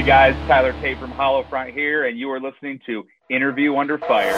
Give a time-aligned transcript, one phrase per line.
[0.00, 4.34] Hey guys, Tyler Tate from Hollowfront here, and you are listening to Interview Under Fire.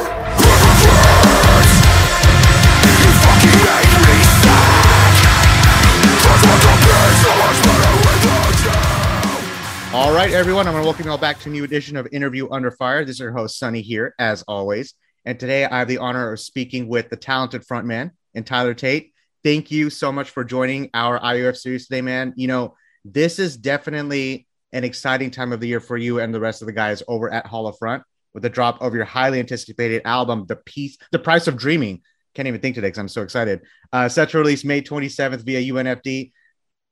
[9.94, 10.66] All right, everyone.
[10.66, 13.04] I'm going to welcome you all back to a new edition of Interview Under Fire.
[13.04, 14.94] This is your host, Sunny, here, as always.
[15.24, 19.12] And today I have the honor of speaking with the talented frontman and Tyler Tate.
[19.44, 22.32] Thank you so much for joining our IUF series today, man.
[22.34, 22.74] You know,
[23.04, 26.66] this is definitely an exciting time of the year for you and the rest of
[26.66, 28.02] the guys over at Hollowfront
[28.34, 32.00] with the drop of your highly anticipated album, The Piece, The Price of Dreaming.
[32.34, 33.60] Can't even think today because I'm so excited.
[33.92, 36.32] Uh, set to release May 27th via UNFD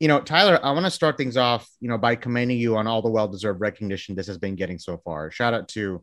[0.01, 2.87] you know, Tyler, I want to start things off, you know, by commending you on
[2.87, 5.31] all the well-deserved recognition this has been getting so far.
[5.31, 6.03] Shout out to,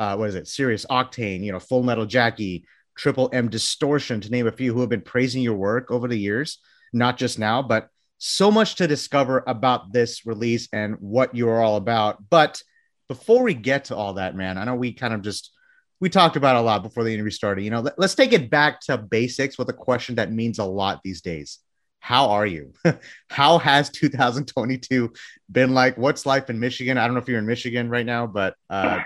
[0.00, 4.30] uh, what is it, Sirius Octane, you know, Full Metal Jackie, Triple M Distortion, to
[4.30, 6.58] name a few who have been praising your work over the years,
[6.92, 11.76] not just now, but so much to discover about this release and what you're all
[11.76, 12.22] about.
[12.30, 12.62] But
[13.08, 15.52] before we get to all that, man, I know we kind of just
[16.00, 17.62] we talked about a lot before the interview started.
[17.64, 20.64] You know, let, us take it back to basics with a question that means a
[20.64, 21.58] lot these days
[22.06, 22.72] how are you?
[23.30, 25.12] how has 2022
[25.50, 25.98] been like?
[25.98, 26.98] What's life in Michigan?
[26.98, 29.00] I don't know if you're in Michigan right now, but uh...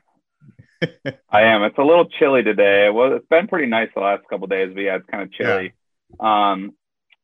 [1.31, 1.63] I am.
[1.63, 2.87] It's a little chilly today.
[2.87, 5.33] It was, it's been pretty nice the last couple days, but yeah, it's kind of
[5.33, 5.73] chilly.
[6.21, 6.51] Yeah.
[6.53, 6.73] Um,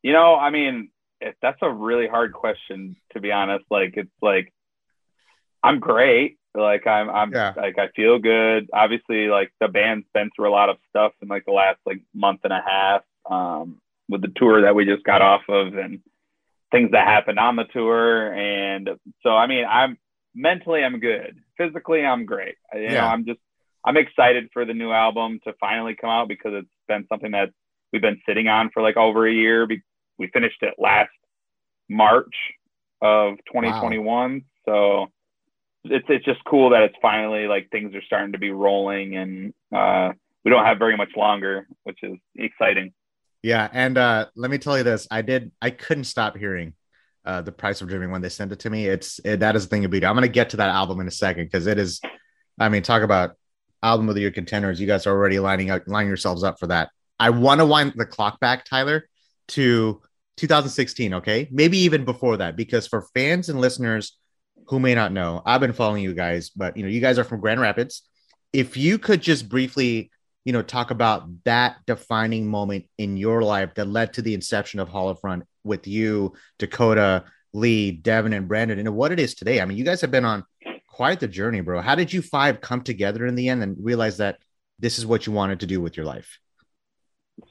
[0.03, 0.89] you know, I mean,
[1.42, 3.64] that's a really hard question to be honest.
[3.70, 4.53] Like, it's like
[5.62, 6.39] I'm great.
[6.55, 7.53] Like I'm, I'm yeah.
[7.56, 8.70] like I feel good.
[8.73, 12.00] Obviously, like the band's been through a lot of stuff in like the last like
[12.14, 13.03] month and a half.
[13.28, 16.00] Um, with the tour that we just got off of and
[16.70, 18.33] things that happened on the tour.
[18.33, 18.91] And
[19.23, 19.98] so, I mean, I'm
[20.34, 21.39] mentally, I'm good.
[21.56, 22.56] Physically, I'm great.
[22.75, 22.95] You yeah.
[22.95, 23.41] know, I'm just,
[23.84, 27.51] I'm excited for the new album to finally come out because it's been something that
[27.92, 29.67] we've been sitting on for like over a year.
[30.19, 31.11] We finished it last
[31.89, 32.34] March
[33.03, 34.34] of 2021.
[34.34, 34.41] Wow.
[34.67, 35.06] So
[35.85, 39.55] it's, it's just cool that it's finally like things are starting to be rolling and,
[39.74, 40.13] uh,
[40.46, 42.92] we don't have very much longer, which is exciting.
[43.42, 46.74] Yeah, and uh, let me tell you this: I did, I couldn't stop hearing
[47.24, 48.86] uh, the price of dreaming when they sent it to me.
[48.86, 50.05] It's it, that is the thing to beat.
[50.05, 52.01] I'm gonna get to that album in a second because it is.
[52.61, 53.33] I mean, talk about
[53.83, 54.80] album of the year contenders.
[54.80, 56.91] You guys are already lining up, lining yourselves up for that.
[57.18, 59.08] I want to wind the clock back, Tyler,
[59.48, 60.01] to
[60.36, 61.14] 2016.
[61.14, 64.19] Okay, maybe even before that, because for fans and listeners
[64.69, 67.24] who may not know, I've been following you guys, but you know, you guys are
[67.24, 68.02] from Grand Rapids.
[68.52, 70.11] If you could just briefly
[70.47, 74.79] you know, talk about that defining moment in your life that led to the inception
[74.79, 79.35] of Hall of Hollowfront with you, Dakota, Lee, Devin, and Brandon, and what it is
[79.35, 79.61] today.
[79.61, 80.45] I mean, you guys have been on
[80.89, 81.80] quite the journey, bro.
[81.80, 84.39] How did you five come together in the end and realize that
[84.79, 86.39] this is what you wanted to do with your life?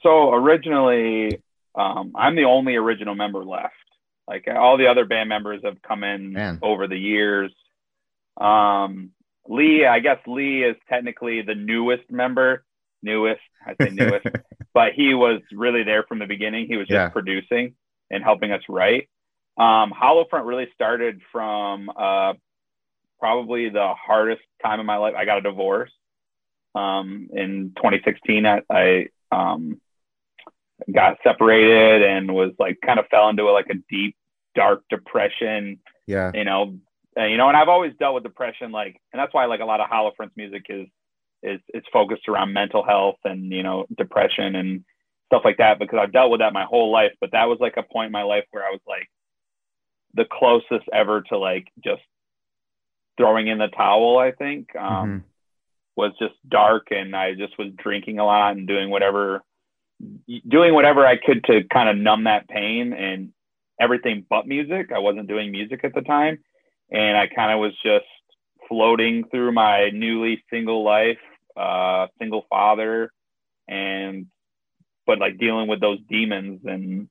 [0.02, 1.42] So originally,
[1.76, 3.74] um, I'm the only original member left.
[4.26, 6.58] Like all the other band members have come in Man.
[6.62, 7.52] over the years.
[8.40, 9.10] Um,
[9.48, 12.64] Lee, I guess Lee is technically the newest member
[13.02, 14.26] newest, I say newest,
[14.74, 16.66] but he was really there from the beginning.
[16.66, 17.08] He was just yeah.
[17.08, 17.74] producing
[18.10, 19.08] and helping us write.
[19.56, 22.34] Um, Hollowfront really started from uh,
[23.18, 25.14] probably the hardest time in my life.
[25.16, 25.90] I got a divorce
[26.74, 28.44] um, in 2016.
[28.44, 29.80] I, I um,
[30.92, 34.16] got separated and was like kind of fell into a, like a deep,
[34.54, 35.80] dark depression.
[36.06, 36.78] Yeah, you know,
[37.16, 39.64] and, you know, and I've always dealt with depression, like, and that's why like a
[39.64, 40.86] lot of Hollowfront's music is
[41.42, 44.84] is it's focused around mental health and you know depression and
[45.26, 47.12] stuff like that because I've dealt with that my whole life.
[47.20, 49.08] But that was like a point in my life where I was like
[50.14, 52.02] the closest ever to like just
[53.16, 54.18] throwing in the towel.
[54.18, 55.18] I think um, mm-hmm.
[55.96, 59.42] was just dark, and I just was drinking a lot and doing whatever
[60.48, 63.32] doing whatever I could to kind of numb that pain and
[63.80, 64.90] everything but music.
[64.94, 66.38] I wasn't doing music at the time,
[66.90, 68.06] and I kind of was just
[68.68, 71.18] floating through my newly single life,
[71.56, 73.10] uh, single father,
[73.68, 74.26] and
[75.06, 77.08] but like dealing with those demons and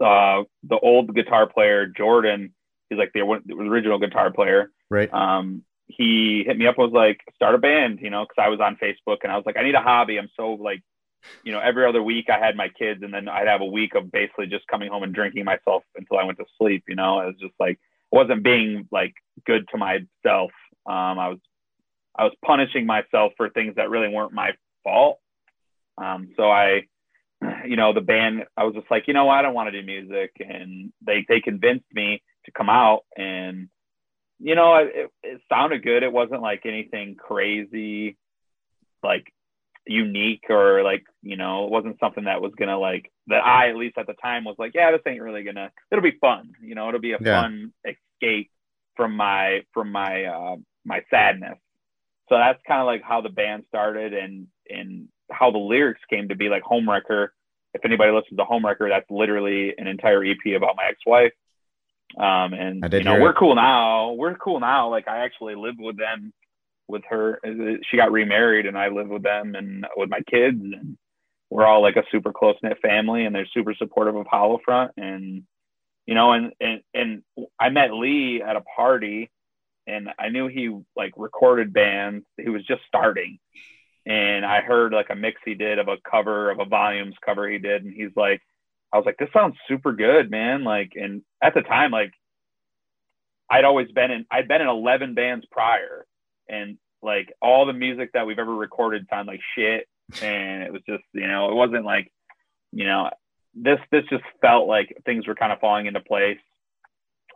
[0.00, 2.54] uh, the old guitar player Jordan,
[2.88, 5.12] he's like the, original guitar player, right?
[5.12, 8.48] Um, he hit me up and was like start a band, you know, because I
[8.50, 10.18] was on Facebook and I was like I need a hobby.
[10.18, 10.82] I'm so like
[11.42, 13.94] you know, every other week I had my kids and then I'd have a week
[13.94, 17.20] of basically just coming home and drinking myself until I went to sleep, you know,
[17.20, 17.78] it was just like
[18.10, 19.14] wasn't being like
[19.46, 20.50] good to myself.
[20.86, 21.38] Um, I was
[22.16, 24.50] I was punishing myself for things that really weren't my
[24.82, 25.20] fault.
[25.96, 26.82] Um, so I,
[27.64, 29.86] you know, the band, I was just like, you know, I don't want to do
[29.86, 33.68] music, and they they convinced me to come out, and
[34.40, 36.02] you know, it, it sounded good.
[36.02, 38.16] It wasn't like anything crazy,
[39.02, 39.32] like
[39.88, 43.76] unique or like you know it wasn't something that was gonna like that i at
[43.76, 46.74] least at the time was like yeah this ain't really gonna it'll be fun you
[46.74, 47.42] know it'll be a yeah.
[47.42, 48.50] fun escape
[48.98, 51.56] from my from my uh, my sadness.
[52.28, 56.28] So that's kind of like how the band started and and how the lyrics came
[56.28, 57.28] to be like Homewrecker.
[57.72, 61.32] If anybody listens to Homewrecker, that's literally an entire EP about my ex-wife.
[62.18, 63.36] Um, and you know, we're it.
[63.36, 64.12] cool now.
[64.12, 64.90] We're cool now.
[64.90, 66.32] Like I actually live with them,
[66.88, 67.40] with her.
[67.90, 70.96] She got remarried, and I live with them and with my kids, and
[71.50, 74.90] we're all like a super close knit family, and they're super supportive of Hollowfront.
[74.96, 75.44] And
[76.06, 77.22] you know, and and and
[77.60, 79.30] I met Lee at a party,
[79.86, 82.24] and I knew he like recorded bands.
[82.36, 83.38] He was just starting,
[84.06, 87.48] and I heard like a mix he did of a cover of a volumes cover
[87.48, 88.40] he did, and he's like,
[88.92, 90.64] I was like, this sounds super good, man.
[90.64, 92.12] Like, and at the time, like,
[93.50, 96.06] I'd always been in, I'd been in 11 bands prior,
[96.48, 99.88] and like all the music that we've ever recorded sounded like shit,
[100.22, 102.12] and it was just, you know, it wasn't like,
[102.72, 103.10] you know,
[103.54, 106.38] this this just felt like things were kind of falling into place,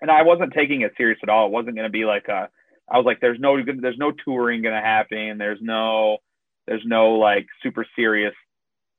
[0.01, 1.47] and I wasn't taking it serious at all.
[1.47, 2.49] It wasn't going to be like a,
[2.91, 5.39] I was like, there's no there's no touring going to happen.
[5.39, 6.19] There's no
[6.67, 8.35] there's no like super serious.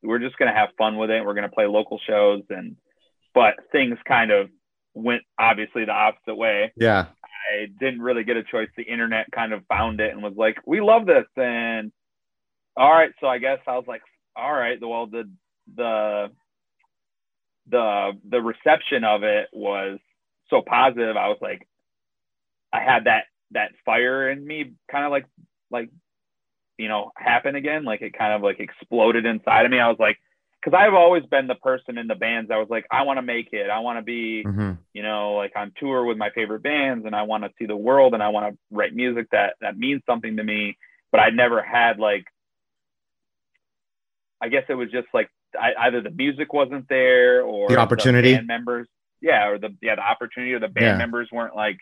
[0.01, 1.23] We're just gonna have fun with it.
[1.25, 2.75] We're gonna play local shows and,
[3.33, 4.49] but things kind of
[4.93, 6.73] went obviously the opposite way.
[6.75, 7.07] Yeah.
[7.53, 8.69] I didn't really get a choice.
[8.75, 11.25] The internet kind of found it and was like, we love this.
[11.37, 11.91] And
[12.75, 14.01] all right, so I guess I was like,
[14.35, 15.29] all right, well the
[15.75, 16.31] the
[17.69, 19.99] the the reception of it was
[20.49, 21.15] so positive.
[21.15, 21.67] I was like,
[22.73, 25.25] I had that that fire in me, kind of like
[25.71, 25.89] like
[26.77, 27.83] you know, happen again.
[27.83, 29.79] Like it kind of like exploded inside of me.
[29.79, 30.17] I was like,
[30.63, 33.21] because I've always been the person in the bands I was like, I want to
[33.21, 33.69] make it.
[33.69, 34.73] I want to be, mm-hmm.
[34.93, 37.75] you know, like on tour with my favorite bands, and I want to see the
[37.75, 40.77] world, and I want to write music that that means something to me.
[41.11, 42.25] But I never had like,
[44.41, 45.29] I guess it was just like
[45.59, 48.87] I, either the music wasn't there or the opportunity the band members,
[49.21, 50.97] yeah, or the yeah the opportunity or the band yeah.
[50.97, 51.77] members weren't like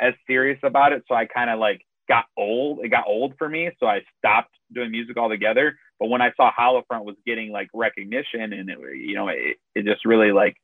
[0.00, 1.04] as serious about it.
[1.06, 2.80] So I kind of like got old.
[2.82, 5.76] It got old for me, so I stopped doing music altogether.
[6.02, 9.84] But when I saw Hollowfront was getting like recognition, and it, you know, it, it
[9.84, 10.56] just really like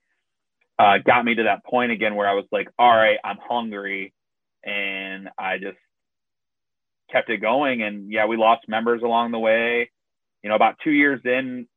[0.81, 4.13] uh, got me to that point again where I was like, all right, I'm hungry,
[4.65, 5.79] and I just
[7.13, 7.83] kept it going.
[7.83, 9.93] And yeah, we lost members along the way.
[10.43, 11.69] You know, about two years in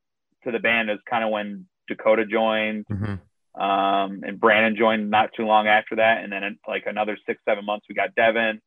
[0.43, 2.87] to the band is kind of when Dakota joined.
[2.91, 3.61] Mm-hmm.
[3.61, 6.23] Um, and Brandon joined not too long after that.
[6.23, 8.59] And then like another six, seven months, we got Devin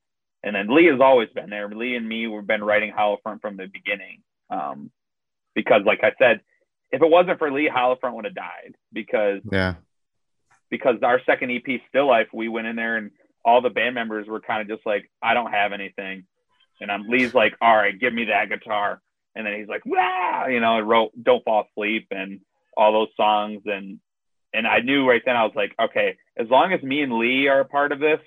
[0.44, 1.69] and then Lee has always been there.
[1.69, 4.20] Lee and me, we've been writing Hollowfront from the beginning.
[4.50, 4.91] Um,
[5.55, 6.41] because like I said,
[6.91, 9.75] if it wasn't for Lee, Hollowfront would have died because yeah,
[10.70, 13.11] because our second EP, Still Life, we went in there and
[13.44, 16.25] all the band members were kind of just like, I don't have anything,
[16.81, 19.00] and I'm Lee's like, all right, give me that guitar,
[19.35, 22.40] and then he's like, wow, you know, wrote Don't Fall Asleep and
[22.76, 23.62] all those songs.
[23.67, 24.00] And
[24.52, 27.49] and I knew right then I was like, okay, as long as me and Lee
[27.49, 28.20] are a part of this,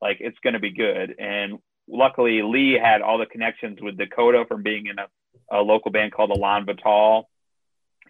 [0.00, 1.16] like it's going to be good.
[1.18, 1.58] And
[1.88, 5.06] luckily, Lee had all the connections with Dakota from being in a,
[5.50, 7.28] a local band called Elan Vital.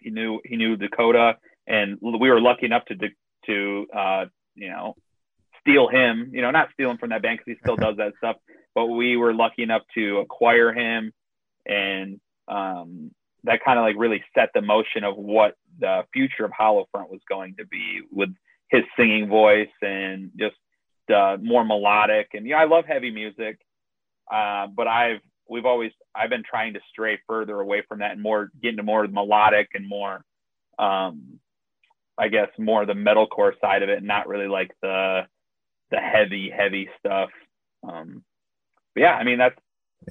[0.01, 1.37] He knew he knew Dakota,
[1.67, 2.95] and we were lucky enough to
[3.45, 4.25] to uh,
[4.55, 4.95] you know
[5.61, 6.31] steal him.
[6.33, 8.37] You know, not steal him from that band because he still does that stuff.
[8.73, 11.11] But we were lucky enough to acquire him,
[11.65, 13.11] and um,
[13.43, 17.21] that kind of like really set the motion of what the future of Hollowfront was
[17.27, 18.29] going to be with
[18.69, 20.55] his singing voice and just
[21.13, 22.29] uh, more melodic.
[22.33, 23.59] And yeah, I love heavy music,
[24.31, 28.21] uh, but I've we've always I've been trying to stray further away from that and
[28.21, 30.23] more get into more melodic and more,
[30.79, 31.39] um,
[32.17, 35.27] I guess more the metalcore side of it, not really like the
[35.91, 37.29] the heavy heavy stuff.
[37.87, 38.23] Um,
[38.95, 39.59] yeah, I mean that's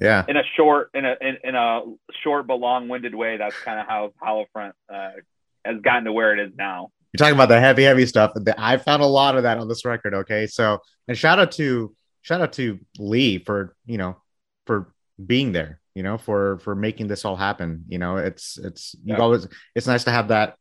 [0.01, 1.81] yeah in a short in a in, in a
[2.23, 3.37] short but long winded way.
[3.37, 5.11] That's kind of how Hollowfront uh,
[5.65, 8.31] has gotten to where it is now you're talking about the heavy, heavy stuff.
[8.57, 10.13] I found a lot of that on this record.
[10.13, 10.79] Okay, so
[11.09, 14.15] and shout out to shout out to Lee for you know
[14.65, 14.93] for
[15.25, 15.79] being there.
[15.95, 17.85] You know for for making this all happen.
[17.89, 19.21] You know it's it's you yeah.
[19.21, 20.55] always it's nice to have that.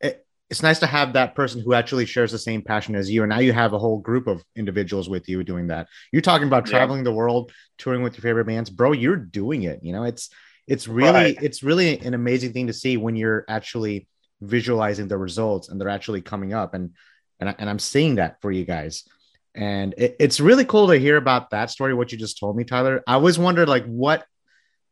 [0.00, 3.22] It, it's nice to have that person who actually shares the same passion as you,
[3.22, 5.88] and now you have a whole group of individuals with you doing that.
[6.12, 7.10] You're talking about traveling yeah.
[7.10, 8.92] the world, touring with your favorite bands, bro.
[8.92, 9.80] You're doing it.
[9.82, 10.30] You know it's
[10.68, 11.38] it's really right.
[11.42, 14.06] it's really an amazing thing to see when you're actually
[14.40, 16.90] visualizing the results and they're actually coming up and
[17.40, 19.04] and, and i'm seeing that for you guys
[19.54, 22.64] and it, it's really cool to hear about that story what you just told me
[22.64, 23.02] tyler.
[23.06, 24.24] I always wondered like what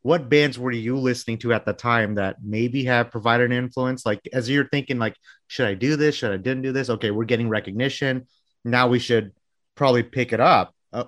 [0.03, 4.05] what bands were you listening to at the time that maybe have provided an influence?
[4.05, 5.15] Like as you're thinking like
[5.47, 6.15] should i do this?
[6.15, 6.89] Should i didn't do this?
[6.89, 8.27] Okay we're getting recognition.
[8.63, 9.31] Now we should
[9.75, 10.75] probably pick it up.
[10.93, 11.05] Uh,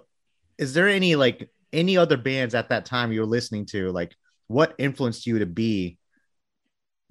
[0.57, 3.91] is there any like any other bands at that time you were listening to?
[3.91, 4.15] Like
[4.47, 5.97] what influenced you to be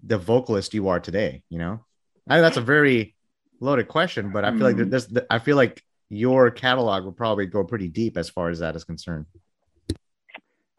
[0.04, 1.84] the vocalist you are today you know?
[2.28, 3.14] I, that's a very
[3.61, 4.90] loaded question but i feel like hmm.
[4.90, 5.82] there's i feel like
[6.12, 9.25] your catalog will probably go pretty deep as far as that is concerned.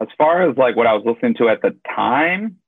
[0.00, 2.58] As far as like what I was listening to at the time,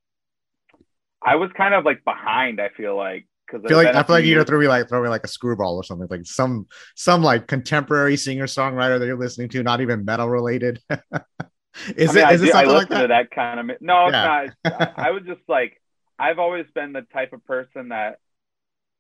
[1.23, 2.61] I was kind of like behind.
[2.61, 5.01] I feel like because I feel like I feel like you throw me like throw
[5.01, 9.19] me like a screwball or something like some some like contemporary singer songwriter that you're
[9.19, 10.81] listening to, not even metal related.
[10.91, 13.09] is I mean, it is it something like that?
[13.09, 14.43] that kind of no, yeah.
[14.43, 14.99] it's not.
[14.99, 15.81] I was just like
[16.19, 18.19] I've always been the type of person that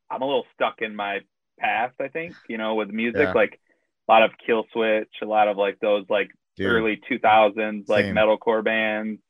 [0.08, 1.20] I'm a little stuck in my
[1.58, 1.94] past.
[2.00, 3.32] I think you know with music, yeah.
[3.32, 3.60] like
[4.08, 6.66] a lot of Killswitch, a lot of like those like Dude.
[6.66, 9.20] early 2000s like metalcore bands,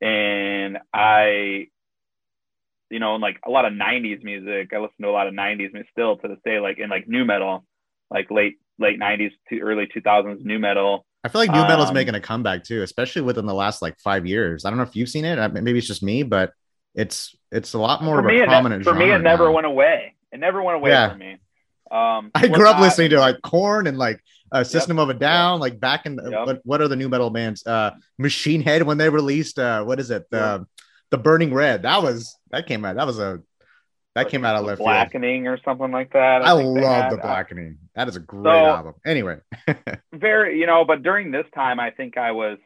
[0.00, 1.68] and I
[2.90, 4.72] you know, and like a lot of '90s music.
[4.72, 7.08] I listen to a lot of '90s music still to this day, like in like
[7.08, 7.64] nu metal,
[8.10, 11.04] like late late '90s to early 2000s nu metal.
[11.24, 13.82] I feel like nu metal is um, making a comeback too, especially within the last
[13.82, 14.64] like five years.
[14.64, 15.52] I don't know if you've seen it.
[15.52, 16.52] Maybe it's just me, but
[16.94, 18.80] it's it's a lot more for of me, a prominent.
[18.80, 20.14] Ne- for me, it never went away.
[20.30, 21.10] It never went away yeah.
[21.10, 21.38] from me.
[21.90, 24.20] Um, I grew up listening to like Korn and like
[24.52, 25.04] uh, System yep.
[25.04, 26.46] of a Down, like back in yep.
[26.46, 27.66] what, what are the nu metal bands?
[27.66, 30.28] Uh, Machine Head when they released uh, what is it?
[30.30, 30.66] The
[31.10, 31.82] the Burning Red.
[31.82, 32.96] That was that came out.
[32.96, 33.40] That was a
[34.14, 35.58] that came out of left blackening field.
[35.58, 36.42] or something like that.
[36.42, 37.78] I, I love the blackening.
[37.96, 38.94] That is a great so, album.
[39.04, 39.38] Anyway,
[40.12, 42.58] very you know, but during this time, I think I was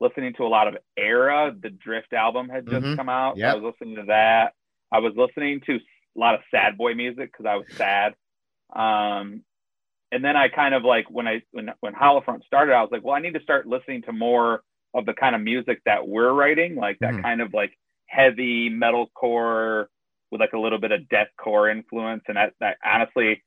[0.00, 1.54] listening to a lot of Erra.
[1.60, 2.96] The Drift album had just mm-hmm.
[2.96, 3.36] come out.
[3.36, 3.52] Yep.
[3.52, 4.52] I was listening to that.
[4.92, 8.14] I was listening to a lot of sad boy music because I was sad.
[8.74, 9.42] Um,
[10.10, 13.02] and then I kind of like when I when when Hollowfront started, I was like,
[13.02, 14.62] well, I need to start listening to more
[14.94, 17.22] of the kind of music that we're writing, like that mm-hmm.
[17.22, 17.72] kind of like
[18.06, 19.86] heavy metalcore
[20.30, 22.22] with like a little bit of deathcore influence.
[22.28, 23.42] And that, that honestly,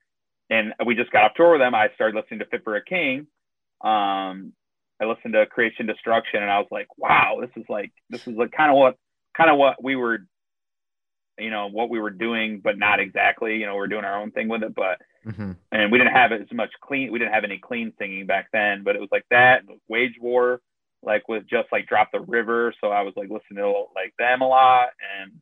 [0.50, 1.76] and we just got off tour with them.
[1.76, 3.28] I started listening to Fit for a King.
[3.82, 4.54] Um,
[5.02, 8.36] I listened to Creation Destruction, and I was like, wow, this is like this is
[8.36, 8.98] like kind of what
[9.36, 10.20] kind of what we were,
[11.38, 13.58] you know, what we were doing, but not exactly.
[13.58, 15.52] You know, we are doing our own thing with it, but mm-hmm.
[15.72, 17.12] and we didn't have as much clean.
[17.12, 19.64] We didn't have any clean singing back then, but it was like that.
[19.88, 20.62] Wage War
[21.06, 22.74] like with just like Drop the River.
[22.82, 24.90] So I was like listening to like them a lot.
[25.22, 25.34] And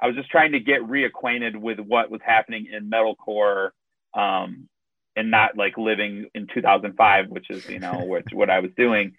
[0.00, 3.70] I was just trying to get reacquainted with what was happening in metalcore
[4.14, 4.68] um,
[5.16, 9.14] and not like living in 2005, which is, you know, which, what I was doing.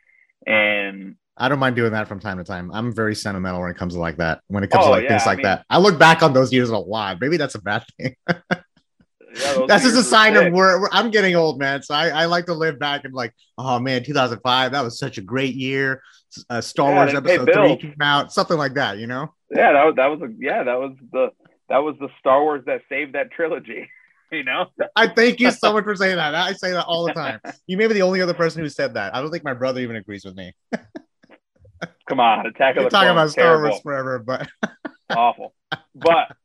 [0.46, 2.72] And I don't mind doing that from time to time.
[2.72, 4.42] I'm very sentimental when it comes to like that.
[4.48, 6.24] When it comes oh, to like yeah, things like I mean, that, I look back
[6.24, 7.20] on those years a lot.
[7.20, 8.16] Maybe that's a bad thing.
[9.36, 11.82] Yeah, That's just a sign of where, I'm getting old, man.
[11.82, 15.18] So I, I, like to live back and like, oh man, 2005, that was such
[15.18, 16.02] a great year.
[16.50, 19.34] Uh, Star yeah, Wars Episode Three came out, something like that, you know?
[19.54, 21.30] Yeah, that was that was a, yeah, that was the
[21.70, 23.90] that was the Star Wars that saved that trilogy.
[24.32, 24.66] You know,
[24.96, 26.34] I thank you so much for saying that.
[26.34, 27.40] I say that all the time.
[27.68, 29.16] You may be the only other person who said that.
[29.16, 30.52] I don't think my brother even agrees with me.
[32.10, 34.50] Come on, Attack of the talking about Star Wars forever, but
[35.16, 35.54] awful.
[35.94, 36.36] But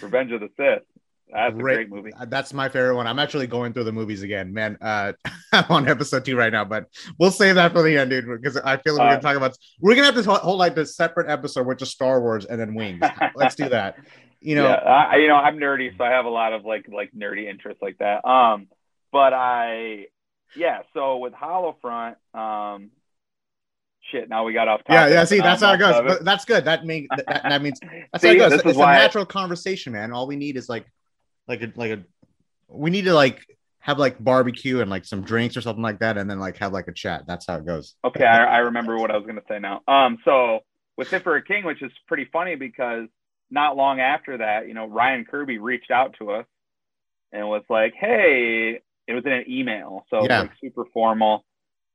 [0.00, 0.84] Revenge of the Sith,
[1.32, 2.12] that's great, a great movie.
[2.12, 3.06] Uh, that's my favorite one.
[3.06, 4.78] I'm actually going through the movies again, man.
[4.80, 5.12] Uh,
[5.52, 6.86] I'm on episode two right now, but
[7.18, 9.36] we'll save that for the end, dude, because I feel like we're gonna uh, talk
[9.36, 9.56] about.
[9.80, 12.60] We're gonna have this whole, whole like this separate episode with just Star Wars and
[12.60, 13.02] then Wings.
[13.34, 13.96] Let's do that.
[14.40, 16.86] You know, yeah, I, you know, I'm nerdy, so I have a lot of like
[16.88, 18.24] like nerdy interests like that.
[18.24, 18.68] Um,
[19.10, 20.06] but I,
[20.56, 20.82] yeah.
[20.94, 22.90] So with Hollow Front, um,
[24.12, 24.92] shit, now we got off topic.
[24.92, 25.24] Yeah, yeah.
[25.24, 26.02] See, that's how it goes.
[26.06, 26.64] But that's good.
[26.66, 27.80] That means that, that means
[28.12, 28.62] that's see, how it
[31.48, 32.02] like a like a
[32.68, 33.44] we need to like
[33.80, 36.72] have like barbecue and like some drinks or something like that, and then like have
[36.72, 37.24] like a chat.
[37.26, 37.94] That's how it goes.
[38.04, 39.82] Okay, I, I remember what I was gonna say now.
[39.88, 40.60] Um, so
[40.96, 43.08] with Fit for a King, which is pretty funny because
[43.50, 46.46] not long after that, you know, Ryan Kirby reached out to us
[47.32, 50.42] and was like, "Hey," it was in an email, so yeah.
[50.42, 51.44] like super formal,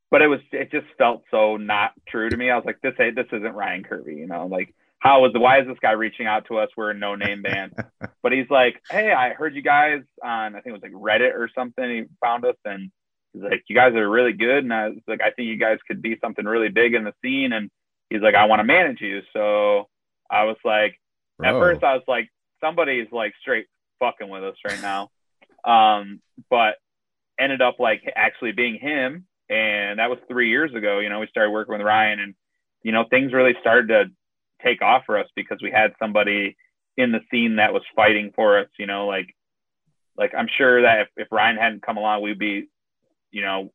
[0.10, 2.50] but it was it just felt so not true to me.
[2.50, 5.60] I was like, "This this isn't Ryan Kirby," you know, like how is the, why
[5.60, 6.70] is this guy reaching out to us?
[6.78, 7.74] We're a no name band.
[8.24, 11.36] but he's like, Hey, I heard you guys on I think it was like Reddit
[11.36, 11.84] or something.
[11.84, 12.90] He found us and
[13.34, 14.64] he's like, You guys are really good.
[14.64, 17.14] And I was like, I think you guys could be something really big in the
[17.22, 17.52] scene.
[17.52, 17.70] And
[18.10, 19.22] he's like, I want to manage you.
[19.34, 19.90] So
[20.32, 20.98] I was like,
[21.38, 21.50] Bro.
[21.50, 22.30] at first I was like,
[22.62, 23.66] somebody's like straight
[24.00, 25.10] fucking with us right now.
[25.66, 26.76] Um, but
[27.38, 29.26] ended up like actually being him.
[29.50, 31.00] And that was three years ago.
[31.00, 32.36] You know, we started working with Ryan and,
[32.84, 34.06] you know, things really started to
[34.64, 36.56] take off for us because we had somebody
[36.98, 39.34] in the scene that was fighting for us, you know, like
[40.16, 42.70] like I'm sure that if, if Ryan hadn't come along, we'd be,
[43.32, 43.72] you know,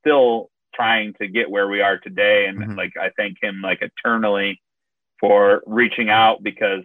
[0.00, 2.46] still trying to get where we are today.
[2.46, 2.76] And mm-hmm.
[2.76, 4.60] like I thank him like eternally
[5.20, 6.82] for reaching out because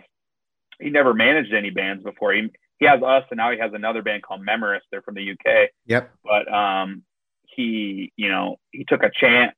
[0.80, 2.34] he never managed any bands before.
[2.34, 4.86] He he has us and now he has another band called Memorist.
[4.92, 5.70] They're from the UK.
[5.88, 6.12] Yep.
[6.24, 7.04] But um
[7.44, 9.56] he, you know, he took a chance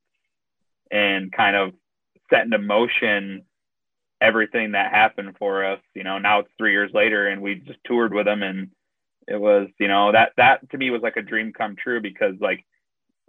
[0.89, 1.73] and kind of
[2.29, 3.43] set into motion
[4.21, 5.79] everything that happened for us.
[5.95, 8.69] You know, now it's three years later, and we just toured with them, and
[9.27, 12.35] It was, you know, that that to me was like a dream come true because
[12.41, 12.65] like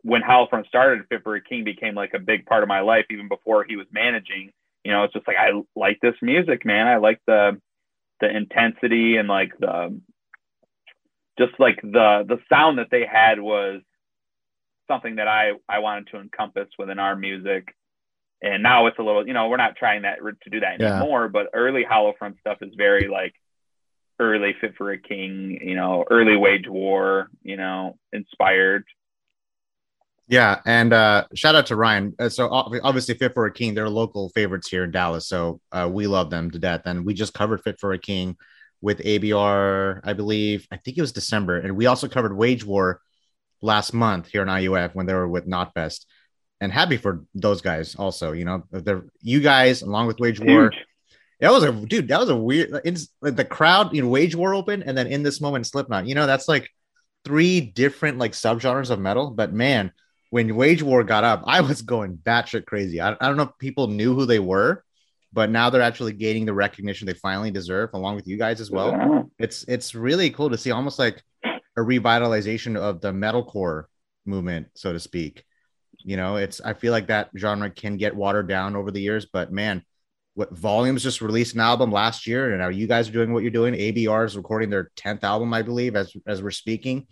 [0.03, 3.07] when Hollowfront started, Fit for a King became like a big part of my life
[3.11, 4.53] even before he was managing.
[4.85, 6.89] You know, it's just like I like this music, man.
[6.89, 7.61] I like the
[8.21, 10.01] the intensity and like the
[11.39, 13.83] just like the the sound that they had was
[14.89, 17.75] something that I I wanted to encompass within our music.
[18.43, 21.25] And now it's a little, you know, we're not trying that to do that anymore.
[21.25, 21.29] Yeah.
[21.29, 23.35] But early hollow front stuff is very like
[24.19, 28.85] early Fit for a King, you know, early Wage War, you know, inspired.
[30.29, 32.15] Yeah, and uh, shout out to Ryan.
[32.17, 35.89] Uh, so obviously, Fit for a King, they're local favorites here in Dallas, so uh,
[35.91, 36.83] we love them to death.
[36.85, 38.37] And we just covered Fit for a King
[38.81, 40.69] with ABR, I believe.
[40.71, 43.01] I think it was December, and we also covered Wage War
[43.61, 46.07] last month here in IUF when they were with Knotfest.
[46.61, 48.33] And happy for those guys also.
[48.33, 50.71] You know, the you guys along with Wage War.
[50.71, 50.85] Huge.
[51.41, 52.09] That was a dude.
[52.09, 52.83] That was a weird.
[52.85, 56.07] It's like the crowd, you know, Wage War open, and then in this moment, Slipknot.
[56.07, 56.69] You know, that's like
[57.25, 59.31] three different like subgenres of metal.
[59.31, 59.93] But man,
[60.29, 63.01] when Wage War got up, I was going batshit crazy.
[63.01, 64.85] I, I don't know if people knew who they were,
[65.33, 68.71] but now they're actually gaining the recognition they finally deserve, along with you guys as
[68.71, 68.91] well.
[68.91, 69.23] Yeah.
[69.39, 73.85] It's it's really cool to see, almost like a revitalization of the metalcore
[74.27, 75.45] movement, so to speak.
[76.05, 79.27] You know, it's I feel like that genre can get watered down over the years,
[79.27, 79.83] but man,
[80.35, 83.43] what Volumes just released an album last year, and now you guys are doing what
[83.43, 83.75] you're doing.
[83.75, 87.07] ABR is recording their tenth album, I believe, as as we're speaking.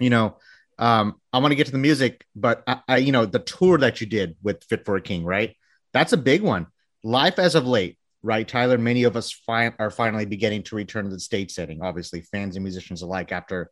[0.00, 0.38] You know,
[0.78, 3.78] um, I want to get to the music, but I, I, you know, the tour
[3.78, 5.56] that you did with Fit for a King, right?
[5.92, 6.68] That's a big one.
[7.02, 8.78] Life as of late, right, Tyler?
[8.78, 11.82] Many of us fi- are finally beginning to return to the stage setting.
[11.82, 13.70] Obviously, fans and musicians alike after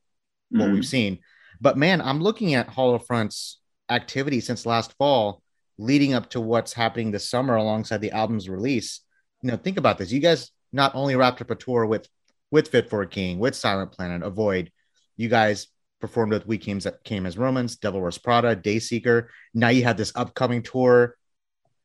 [0.53, 0.61] mm-hmm.
[0.61, 1.21] what we've seen.
[1.61, 5.43] But man, I'm looking at Hollowfront's activity since last fall,
[5.79, 9.01] leading up to what's happening this summer alongside the album's release.
[9.43, 10.13] You know, think about this.
[10.13, 12.09] You guys not only wrapped up a tour with
[12.51, 14.71] with Fit for a King, with Silent Planet, Avoid.
[15.17, 15.67] You guys
[16.01, 19.29] performed with We Came, Came as Romans, Devil Wears Prada, Dayseeker.
[19.55, 21.17] Now you have this upcoming tour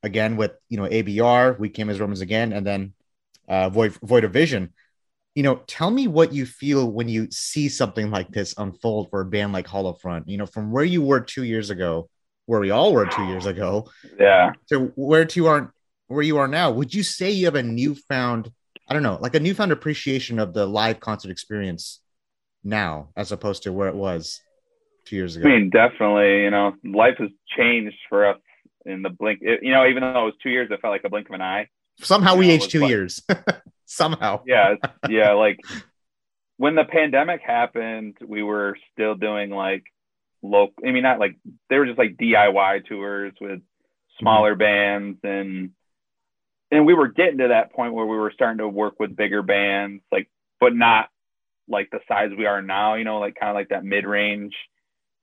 [0.03, 2.93] again with you know ABR, We Came as Romans again, and then
[3.47, 4.73] uh, Void Void of Vision.
[5.35, 9.21] You know, tell me what you feel when you see something like this unfold for
[9.21, 10.27] a band like Hollowfront.
[10.27, 12.09] You know, from where you were two years ago,
[12.47, 13.89] where we all were two years ago,
[14.19, 15.69] yeah, to where you aren't
[16.11, 16.71] where you are now.
[16.71, 18.51] Would you say you have a newfound,
[18.87, 22.01] I don't know, like a newfound appreciation of the live concert experience
[22.63, 24.41] now as opposed to where it was
[25.05, 25.47] two years ago?
[25.47, 26.43] I mean, definitely.
[26.43, 28.39] You know, life has changed for us
[28.85, 29.39] in the blink.
[29.41, 31.35] It, you know, even though it was two years, it felt like a blink of
[31.35, 31.69] an eye.
[31.99, 33.21] Somehow you we know, aged two like, years.
[33.91, 34.41] Somehow.
[34.47, 34.75] Yeah,
[35.09, 35.33] yeah.
[35.33, 35.59] Like
[36.57, 39.83] when the pandemic happened, we were still doing like
[40.41, 40.75] local.
[40.85, 41.35] I mean, not like
[41.69, 43.59] they were just like DIY tours with
[44.19, 45.71] smaller bands and
[46.71, 49.41] and we were getting to that point where we were starting to work with bigger
[49.41, 50.29] bands, like
[50.61, 51.09] but not
[51.67, 54.55] like the size we are now, you know, like kind of like that mid range.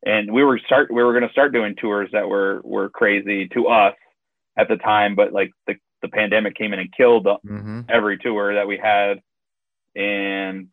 [0.04, 3.68] And we were start we were gonna start doing tours that were were crazy to
[3.68, 3.94] us
[4.58, 7.82] at the time, but like the the pandemic came in and killed mm-hmm.
[7.88, 9.20] every tour that we had.
[9.96, 10.68] And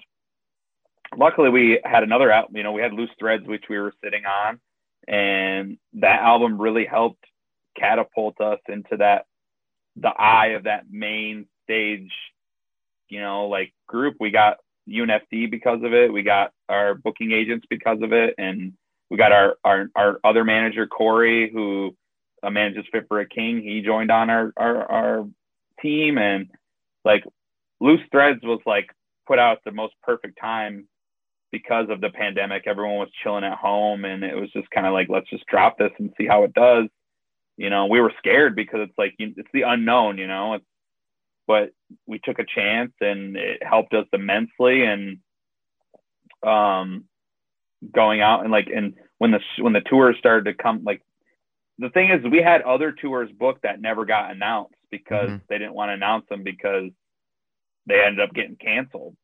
[1.15, 4.23] luckily we had another album, you know, we had Loose Threads, which we were sitting
[4.25, 4.59] on.
[5.07, 7.23] And that album really helped
[7.77, 9.25] catapult us into that
[9.95, 12.11] the eye of that main stage,
[13.09, 14.17] you know, like group.
[14.19, 14.57] We got
[14.89, 16.11] UNFD because of it.
[16.11, 18.73] We got our booking agents because of it, and
[19.09, 21.95] we got our our, our other manager Corey, who
[22.43, 23.61] uh, just Fit for a King.
[23.61, 25.27] He joined on our, our our
[25.81, 26.49] team, and
[27.03, 27.23] like
[27.79, 28.89] Loose Threads was like
[29.27, 30.87] put out the most perfect time
[31.51, 32.63] because of the pandemic.
[32.65, 35.77] Everyone was chilling at home, and it was just kind of like let's just drop
[35.77, 36.85] this and see how it does.
[37.57, 40.17] You know, we were scared because it's like it's the unknown.
[40.17, 40.65] You know, it's
[41.47, 41.71] but
[42.07, 45.19] we took a chance and it helped us immensely and
[46.45, 47.05] um
[47.93, 51.01] going out and like and when the when the tours started to come like
[51.77, 55.45] the thing is we had other tours booked that never got announced because mm-hmm.
[55.49, 56.89] they didn't want to announce them because
[57.85, 59.15] they ended up getting canceled.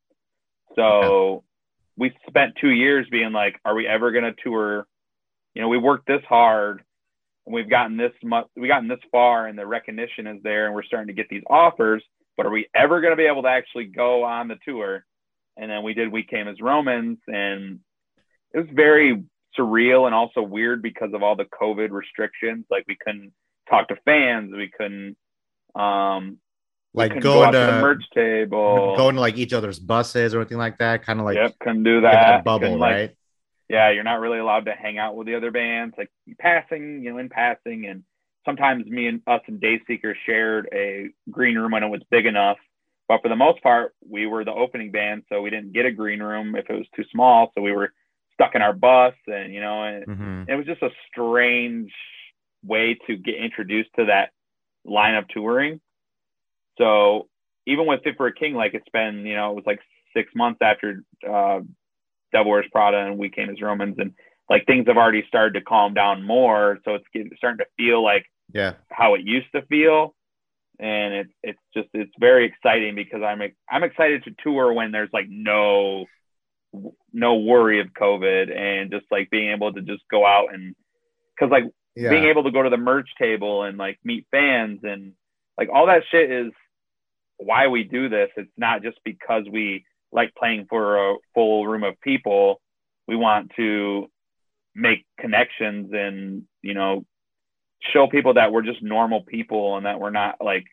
[0.76, 1.44] So
[1.96, 4.86] we spent two years being like are we ever going to tour?
[5.54, 6.82] You know we worked this hard
[7.46, 10.74] and we've gotten this much we gotten this far and the recognition is there and
[10.74, 12.02] we're starting to get these offers
[12.36, 15.04] but are we ever going to be able to actually go on the tour?
[15.56, 17.80] And then we did we came as romans and
[18.54, 19.22] it was very
[19.58, 23.32] surreal and also weird because of all the covid restrictions like we couldn't
[23.68, 25.16] talk to fans we couldn't
[25.74, 26.38] um
[26.94, 30.40] like going go to, to, the merch table going to like each other's buses or
[30.40, 33.16] anything like that kind of like yep couldn't do that, bubble like, right
[33.72, 37.10] yeah, you're not really allowed to hang out with the other bands, like passing, you
[37.10, 37.86] know, in passing.
[37.86, 38.04] And
[38.44, 42.58] sometimes me and us and Dayseeker shared a green room when it was big enough.
[43.08, 45.90] But for the most part, we were the opening band, so we didn't get a
[45.90, 47.50] green room if it was too small.
[47.54, 47.94] So we were
[48.34, 50.42] stuck in our bus, and you know, and mm-hmm.
[50.48, 51.92] it was just a strange
[52.64, 54.30] way to get introduced to that
[54.84, 55.80] line of touring.
[56.78, 57.28] So
[57.66, 59.80] even with Fit for a King, like it's been, you know, it was like
[60.14, 61.60] six months after uh,
[62.32, 64.12] Devil Wears Prada and We Came as Romans, and
[64.48, 66.78] like things have already started to calm down more.
[66.84, 70.14] So it's getting, starting to feel like yeah how it used to feel,
[70.78, 73.40] and it's it's just it's very exciting because I'm
[73.70, 76.06] I'm excited to tour when there's like no
[77.12, 80.74] no worry of COVID and just like being able to just go out and
[81.34, 82.10] because like yeah.
[82.10, 85.12] being able to go to the merch table and like meet fans and
[85.58, 86.52] like all that shit is
[87.36, 88.30] why we do this.
[88.36, 92.60] It's not just because we like playing for a full room of people.
[93.06, 94.08] We want to
[94.74, 97.04] make connections and, you know,
[97.92, 100.64] show people that we're just normal people and that we're not like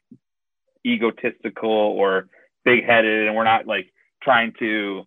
[0.86, 2.28] egotistical or
[2.64, 5.04] big headed and we're not like trying to,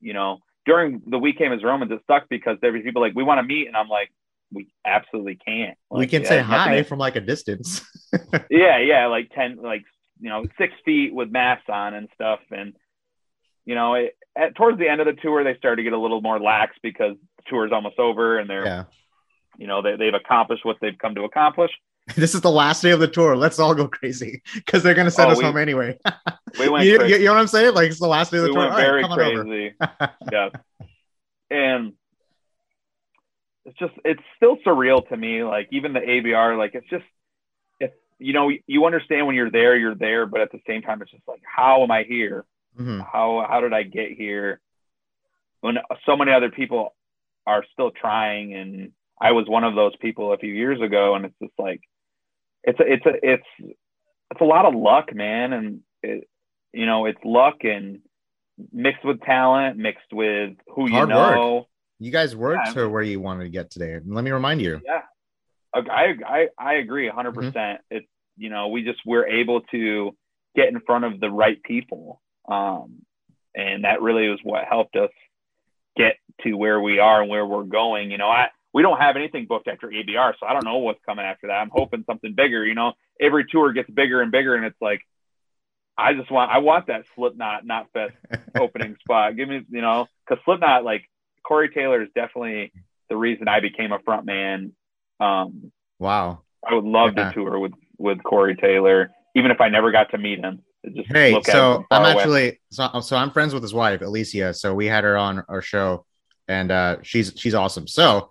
[0.00, 3.14] you know, during the We Came as Romans, it sucked because there were people like,
[3.14, 3.66] we want to meet.
[3.66, 4.10] And I'm like,
[4.52, 5.76] we absolutely can't.
[5.90, 7.82] Like, we can say hi from like a distance.
[8.50, 9.84] yeah, yeah, like ten, like
[10.20, 12.40] you know, six feet with masks on and stuff.
[12.50, 12.74] And
[13.64, 15.98] you know, it, at, towards the end of the tour, they started to get a
[15.98, 18.84] little more lax because the tour is almost over and they're, yeah.
[19.58, 21.70] you know, they, they've accomplished what they've come to accomplish.
[22.16, 23.36] This is the last day of the tour.
[23.36, 25.98] Let's all go crazy because they're going to send oh, us we, home anyway.
[26.58, 26.84] we went.
[26.86, 27.74] you, you, know what I'm saying?
[27.74, 28.64] Like it's the last day of the we tour.
[28.64, 29.74] Went very right, crazy.
[30.32, 30.48] yeah,
[31.50, 31.92] and
[33.64, 35.44] it's just it's still surreal to me.
[35.44, 37.04] Like even the ABR, like it's just
[37.78, 41.02] if you know you understand when you're there, you're there, but at the same time,
[41.02, 42.44] it's just like how am I here?
[42.78, 43.00] Mm-hmm.
[43.00, 44.60] How how did I get here?
[45.60, 46.94] When so many other people
[47.46, 51.26] are still trying, and I was one of those people a few years ago, and
[51.26, 51.80] it's just like
[52.64, 53.76] it's a, it's a it's
[54.30, 56.28] it's a lot of luck, man, and it,
[56.72, 58.00] you know it's luck and
[58.72, 61.54] mixed with talent, mixed with who Hard you know.
[61.54, 61.66] Work
[61.98, 62.74] you guys worked yeah.
[62.74, 63.98] to where you wanted to get today.
[64.04, 64.80] Let me remind you.
[64.84, 65.02] Yeah,
[65.74, 67.30] I I I agree 100.
[67.30, 67.40] Mm-hmm.
[67.40, 70.16] percent It's you know we just we're able to
[70.54, 73.02] get in front of the right people, um,
[73.54, 75.10] and that really was what helped us
[75.96, 78.10] get to where we are and where we're going.
[78.10, 81.00] You know, I we don't have anything booked after ABR, so I don't know what's
[81.04, 81.54] coming after that.
[81.54, 82.64] I'm hoping something bigger.
[82.64, 85.00] You know, every tour gets bigger and bigger, and it's like
[85.96, 88.12] I just want I want that Slipknot Knotfest
[88.60, 89.34] opening spot.
[89.34, 91.02] Give me you know because Slipknot like
[91.42, 92.72] Corey Taylor is definitely
[93.08, 94.72] the reason I became a front man.
[95.18, 96.42] Um, wow.
[96.68, 97.30] I would love yeah.
[97.30, 100.62] to tour with, with Corey Taylor, even if I never got to meet him.
[100.94, 102.10] Just hey, so I'm away.
[102.12, 104.54] actually, so, so I'm friends with his wife, Alicia.
[104.54, 106.04] So we had her on our show
[106.46, 107.86] and, uh, she's, she's awesome.
[107.86, 108.30] So,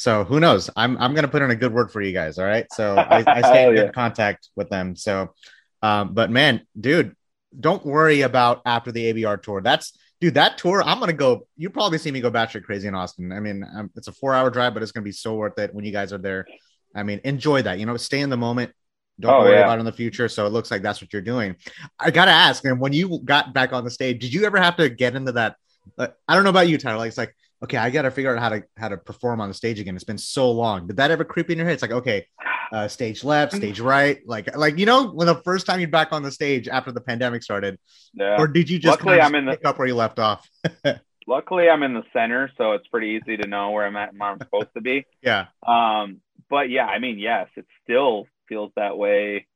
[0.00, 0.70] so who knows?
[0.76, 2.38] I'm, I'm going to put in a good word for you guys.
[2.38, 2.64] All right.
[2.72, 3.90] So I, I stay in yeah.
[3.90, 4.96] contact with them.
[4.96, 5.34] So,
[5.82, 7.14] um, but man, dude,
[7.58, 9.60] don't worry about after the ABR tour.
[9.60, 11.46] That's, dude, that tour, I'm gonna go.
[11.58, 13.30] You probably see me go batshit crazy in Austin.
[13.30, 15.74] I mean, um, it's a four hour drive, but it's gonna be so worth it
[15.74, 16.46] when you guys are there.
[16.94, 17.78] I mean, enjoy that.
[17.78, 18.72] You know, stay in the moment.
[19.18, 19.64] Don't oh, worry yeah.
[19.64, 20.30] about it in the future.
[20.30, 21.56] So it looks like that's what you're doing.
[21.98, 24.76] I gotta ask, and when you got back on the stage, did you ever have
[24.76, 25.56] to get into that?
[25.98, 26.96] Uh, I don't know about you, Tyler.
[26.96, 29.54] Like, it's like, okay, I gotta figure out how to how to perform on the
[29.54, 29.94] stage again.
[29.94, 30.86] It's been so long.
[30.86, 31.74] Did that ever creep in your head?
[31.74, 32.26] It's like, okay,
[32.72, 36.12] uh, stage left, stage right, like like you know when the first time you're back
[36.12, 37.78] on the stage after the pandemic started,
[38.14, 38.36] yeah.
[38.38, 40.18] or did you just luckily kind of I'm in pick the, up where you left
[40.18, 40.48] off?
[41.26, 44.30] luckily, I'm in the center, so it's pretty easy to know where I'm at, where
[44.30, 45.06] I'm supposed to be.
[45.22, 45.46] Yeah.
[45.66, 49.46] Um, but yeah, I mean, yes, it still feels that way,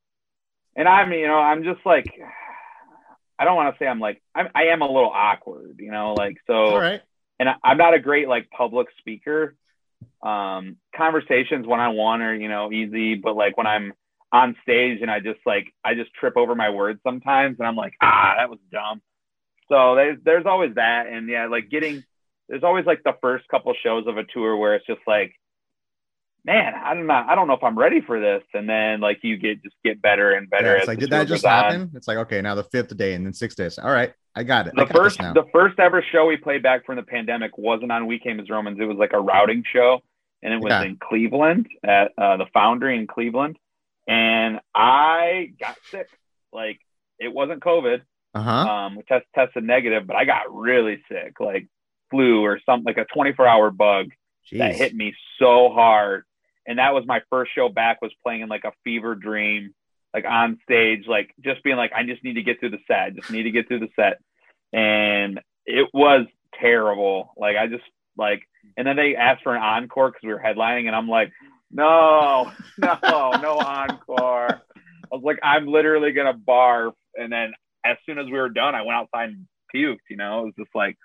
[0.76, 2.06] and I'm you know I'm just like.
[3.36, 6.14] I don't want to say I'm like I'm, I am a little awkward, you know,
[6.16, 6.54] like so.
[6.54, 7.00] All right.
[7.38, 9.55] And I, I'm not a great like public speaker,
[10.23, 13.92] um, conversations one on one are you know easy, but like when I'm
[14.33, 17.77] on stage and I just like I just trip over my words sometimes, and I'm
[17.77, 19.03] like ah that was dumb.
[19.68, 22.05] So there's there's always that, and yeah, like getting
[22.49, 25.35] there's always like the first couple shows of a tour where it's just like
[26.44, 28.42] man, I don't know, I don't know if I'm ready for this.
[28.52, 30.72] And then like you get just get better and better.
[30.72, 31.83] Yeah, it's like, did that just happen?
[31.83, 31.90] On.
[31.94, 33.78] It's like, okay, now the fifth day and then six days.
[33.78, 34.74] All right, I got it.
[34.76, 38.07] The got first, the first ever show we played back from the pandemic wasn't on
[38.07, 38.78] We Came as Romans.
[38.80, 40.00] It was like a routing show,
[40.42, 40.83] and it was yeah.
[40.83, 43.59] in Cleveland at uh, the Foundry in Cleveland.
[44.07, 46.09] And I got sick.
[46.52, 46.78] Like
[47.18, 48.02] it wasn't COVID.
[48.35, 48.50] Uh-huh.
[48.50, 51.68] Um, test tested negative, but I got really sick, like
[52.11, 54.07] flu or something, like a 24 hour bug
[54.52, 54.59] Jeez.
[54.59, 56.24] that hit me so hard
[56.66, 59.74] and that was my first show back was playing in like a fever dream
[60.12, 63.14] like on stage like just being like i just need to get through the set
[63.14, 64.20] just need to get through the set.
[64.72, 66.27] And it was
[66.61, 67.33] terrible.
[67.37, 67.85] Like i just
[68.16, 68.42] like
[68.77, 71.33] and then they asked for an encore because we were headlining and i'm like
[71.70, 74.48] no no no encore.
[74.50, 76.92] I was like i'm literally gonna barf.
[77.16, 77.53] And then
[77.85, 79.98] as soon as we were done, I went outside and puked.
[80.09, 80.96] You know, it was just like,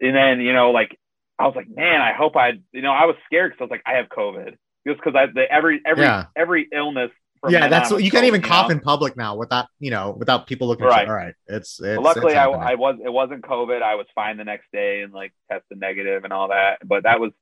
[0.00, 0.96] and then you know, like
[1.38, 3.70] I was like, man, I hope I, you know, I was scared because I was
[3.70, 6.26] like, I have COVID just because I the, every every Yeah.
[6.34, 7.10] every illness.
[7.40, 8.74] from yeah, that's on you can't even you cough know?
[8.76, 10.86] in public now without you know without people looking.
[10.86, 11.06] Right.
[11.08, 12.46] All right, it's, it's luckily, it's I.
[12.46, 13.82] I was it wasn't COVID.
[13.82, 16.78] I was fine the next day and like tested negative and all that.
[16.86, 17.32] But that was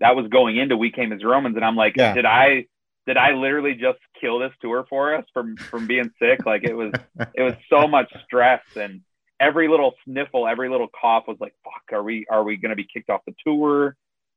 [0.00, 2.14] that was going into We Came as Romans, and I'm like, Yeah.
[2.14, 2.66] did I
[3.06, 6.44] did I literally just kill this tour for us from from being sick?
[6.46, 6.92] Like it was
[7.34, 9.02] it was so much stress and
[9.40, 12.86] every little sniffle, every little cough was like, fuck, are we are we gonna be
[12.92, 13.96] kicked off the tour?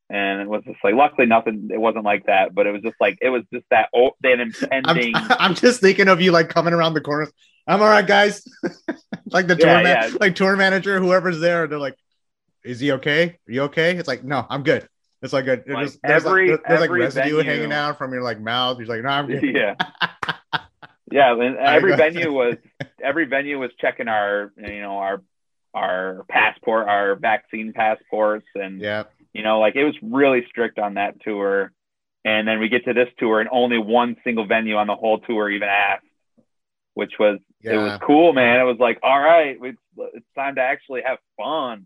[0.09, 1.69] And it was just like, luckily, nothing.
[1.71, 4.39] It wasn't like that, but it was just like it was just that oh, that
[4.39, 5.13] I'm, impending.
[5.15, 7.29] I'm just thinking of you like coming around the corner.
[7.67, 8.47] I'm all right, guys.
[9.31, 10.17] like the tour Yeah, man, yeah.
[10.21, 11.95] like tour manager, whoever's there, they're like,
[12.63, 13.37] "Is he okay?
[13.47, 14.87] Are you okay?" It's like, "No, I'm good."
[15.21, 17.97] It's like a Like, just, there's every- like, there's like every residue venue- hanging out
[17.97, 18.79] from your like mouth.
[18.79, 19.75] He's like, "No, I'm good." yeah
[21.11, 22.55] yeah and every venue was
[23.03, 25.21] every venue was checking our you know our
[25.73, 30.95] our passport our vaccine passports and yeah, you know like it was really strict on
[30.95, 31.71] that tour.
[32.25, 35.19] And then we get to this tour and only one single venue on the whole
[35.19, 36.03] tour even asked
[36.93, 38.59] which was it was cool man.
[38.59, 39.77] It was like all right it's,
[40.15, 41.85] it's time to actually have fun.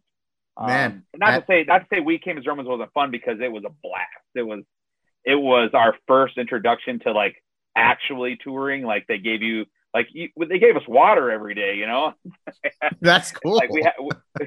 [0.59, 3.39] Man, um, not to say not to say we came as romans wasn't fun because
[3.41, 4.07] it was a blast.
[4.35, 4.63] It was
[5.25, 7.35] it was our first introduction to like
[7.75, 11.85] actually touring like they gave you like you, they gave us water every day you
[11.87, 12.13] know
[13.01, 13.55] that's cool.
[13.57, 13.93] like we had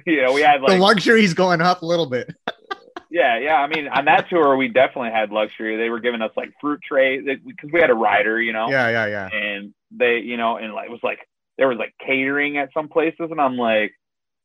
[0.06, 2.34] you know we had like the luxury's going up a little bit.
[3.10, 6.32] yeah yeah i mean on that tour we definitely had luxury they were giving us
[6.37, 9.28] like fruit trays because we had a rider you know Yeah, yeah, yeah.
[9.32, 11.20] and they you know and like it was like
[11.56, 13.92] there was like catering at some places and i'm like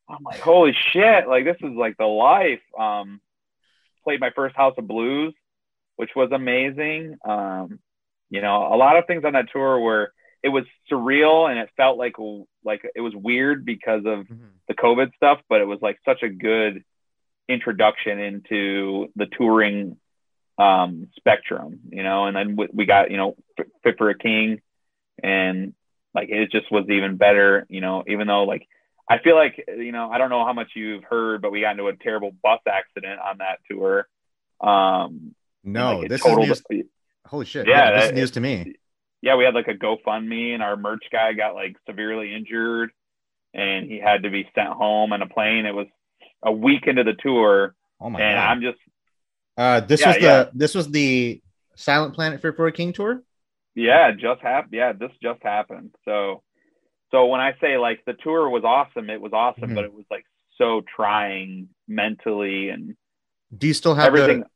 [0.07, 3.19] i'm like holy shit like this is like the life um
[4.03, 5.33] played my first house of blues
[5.95, 7.79] which was amazing um
[8.29, 11.69] you know a lot of things on that tour were it was surreal and it
[11.75, 12.15] felt like
[12.63, 14.51] like it was weird because of Mhm.
[14.67, 16.83] the covid stuff but it was like such a good
[17.47, 19.97] introduction into the touring
[20.57, 23.35] um spectrum you know and then we, we got you know
[23.83, 24.61] fit for a king
[25.23, 25.73] and
[26.13, 28.67] like it just was even better you know even though like
[29.09, 31.71] i feel like you know i don't know how much you've heard but we got
[31.71, 34.07] into a terrible bus accident on that tour
[34.61, 36.63] um No, like, this is.
[37.29, 37.67] Holy shit!
[37.67, 38.73] Yeah, Yeah, this that- is news to me.
[39.21, 42.91] yeah, we had like a GoFundMe, and our merch guy got like severely injured,
[43.53, 45.65] and he had to be sent home on a plane.
[45.65, 45.87] It was
[46.43, 48.49] a week into the tour, Oh my and god!
[48.49, 48.79] I'm just
[49.57, 50.45] Uh, this Yeah, was the yeah.
[50.53, 51.41] this was the
[51.75, 53.23] Silent Planet for a King tour.
[53.75, 54.73] yeah, just happened.
[54.73, 55.91] Yeah, this just happened.
[56.05, 56.41] So,
[57.11, 59.75] so when I say like the tour was awesome, it was awesome, Mhm.
[59.75, 60.25] but it was like
[60.57, 62.95] so trying mentally and
[63.57, 64.41] Do you still have everything.
[64.41, 64.47] the?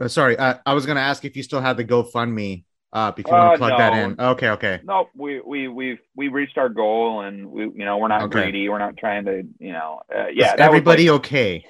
[0.00, 3.18] Uh, sorry, uh, I was gonna ask if you still have the GoFundMe up.
[3.18, 4.20] If you Uh, want to plug that in.
[4.20, 4.80] Okay, okay.
[4.84, 8.42] No, we we we've we reached our goal, and we you know we're not Okay.
[8.44, 8.68] greedy.
[8.68, 10.54] We're not trying to you know uh, yeah.
[10.58, 11.64] everybody okay?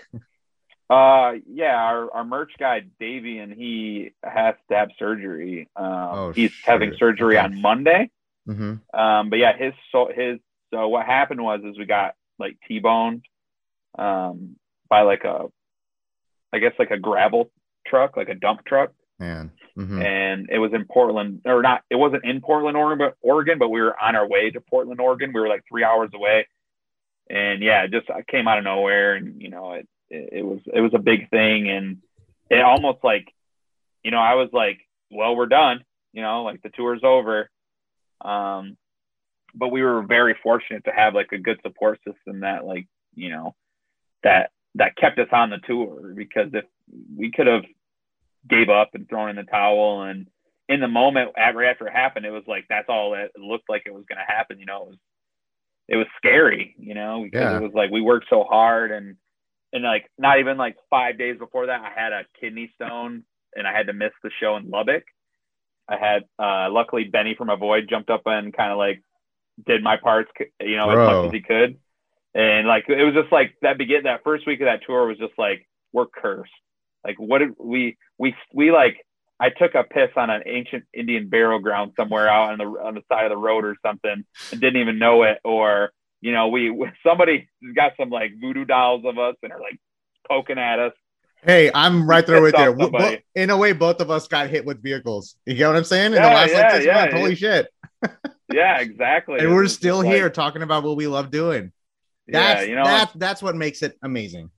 [0.90, 5.68] Uh, yeah, our, our merch guy Davey, and he has to have surgery.
[5.74, 7.44] Um, Oh, he's having surgery Okay.
[7.46, 8.10] on Monday.
[8.46, 10.38] hmm Um, but yeah, his so his
[10.70, 13.24] so what happened was is we got like T-boned,
[13.96, 14.56] um,
[14.88, 15.46] by like a,
[16.52, 17.50] I guess like a gravel
[17.86, 19.50] truck, like a dump truck, Man.
[19.76, 21.82] hmm and it was in Portland or not.
[21.90, 25.00] It wasn't in Portland, Oregon, but Oregon, but we were on our way to Portland,
[25.00, 25.32] Oregon.
[25.32, 26.46] We were like three hours away,
[27.30, 30.42] and yeah, it just I came out of nowhere, and you know it, it it
[30.44, 31.98] was it was a big thing, and
[32.50, 33.32] it almost like,
[34.04, 37.48] you know, I was like, well, we're done, you know, like the tour's over,
[38.20, 38.76] um,
[39.54, 43.30] but we were very fortunate to have like a good support system that like you
[43.30, 43.54] know
[44.22, 46.64] that that kept us on the tour because if
[47.16, 47.64] we could have
[48.48, 50.02] gave up and thrown in the towel.
[50.02, 50.26] And
[50.68, 53.68] in the moment right after it happened it was like that's all that it looked
[53.68, 54.98] like it was going to happen you know it was
[55.88, 57.56] it was scary you know because Yeah.
[57.58, 58.90] it was like we worked so hard.
[58.92, 59.16] And
[59.72, 63.24] and like not even like five days before that i had a kidney stone
[63.56, 65.04] and i had to miss the show in lubbock.
[65.88, 69.02] I had uh luckily benny from avoid jumped up and kind of like
[69.66, 71.76] did my parts you know as much as he could.
[72.34, 75.18] And like it was just like that begin that first week of that tour was
[75.18, 76.52] just like we're cursed
[77.04, 78.96] like what did we we we like
[79.40, 82.94] I took a piss on an ancient Indian burial ground somewhere out on the on
[82.94, 86.48] the side of the road or something and didn't even know it or you know
[86.48, 86.72] we
[87.04, 89.78] somebody got some like voodoo dolls of us and are like
[90.28, 90.92] poking at us
[91.44, 92.60] Hey, I'm right there with you.
[92.60, 93.16] off W- somebody.
[93.16, 95.34] bo- In a way, both of us got hit with vehicles.
[95.44, 96.06] You get what I'm saying?
[96.06, 97.18] In the Yeah, like yeah, six yeah, months, yeah.
[97.20, 97.66] holy shit!
[98.52, 101.72] yeah exactly And we're still like- here talking about what we love doing.
[102.28, 104.50] yeah That's you know that, that's what makes it amazing.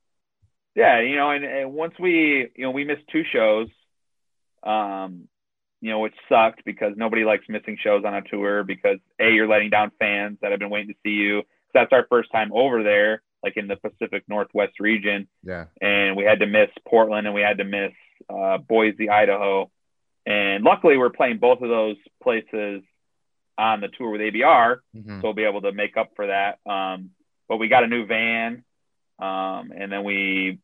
[0.75, 3.69] Yeah you know and, and once we you know we missed two shows
[4.63, 5.29] um
[5.85, 9.47] you know, which sucked because nobody likes missing shows on a tour because a you're
[9.47, 11.43] letting down fans that have been waiting to see you.
[11.75, 15.29] That's our first time over there, like in the Pacific Northwest region.
[15.43, 15.67] Yeah.
[15.83, 17.93] And we had to miss Portland and we had to miss
[18.31, 19.71] uh, Boise, Idaho.
[20.25, 22.81] And luckily, we're playing both of those places
[23.59, 25.21] on the tour with ABR, mm-hmm.
[25.21, 26.61] so we'll be able to make up for that.
[26.65, 27.11] Um,
[27.47, 28.65] but we got a new van,
[29.19, 30.59] um, and then we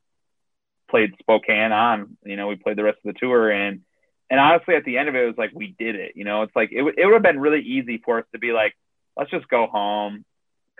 [0.90, 2.16] played Spokane on.
[2.24, 3.80] You know, we played the rest of the tour, and
[4.28, 6.12] and honestly, at the end of it, it was like we did it.
[6.14, 8.52] You know, it's like it, it would have been really easy for us to be
[8.52, 8.76] like,
[9.16, 10.24] let's just go home,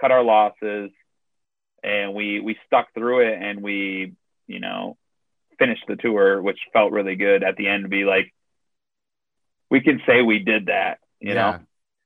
[0.01, 0.91] cut our losses,
[1.83, 4.15] and we we stuck through it, and we
[4.47, 4.97] you know
[5.59, 8.33] finished the tour, which felt really good at the end to be like,
[9.71, 10.99] we can say we did that.
[11.21, 11.35] You yeah.
[11.35, 11.59] know,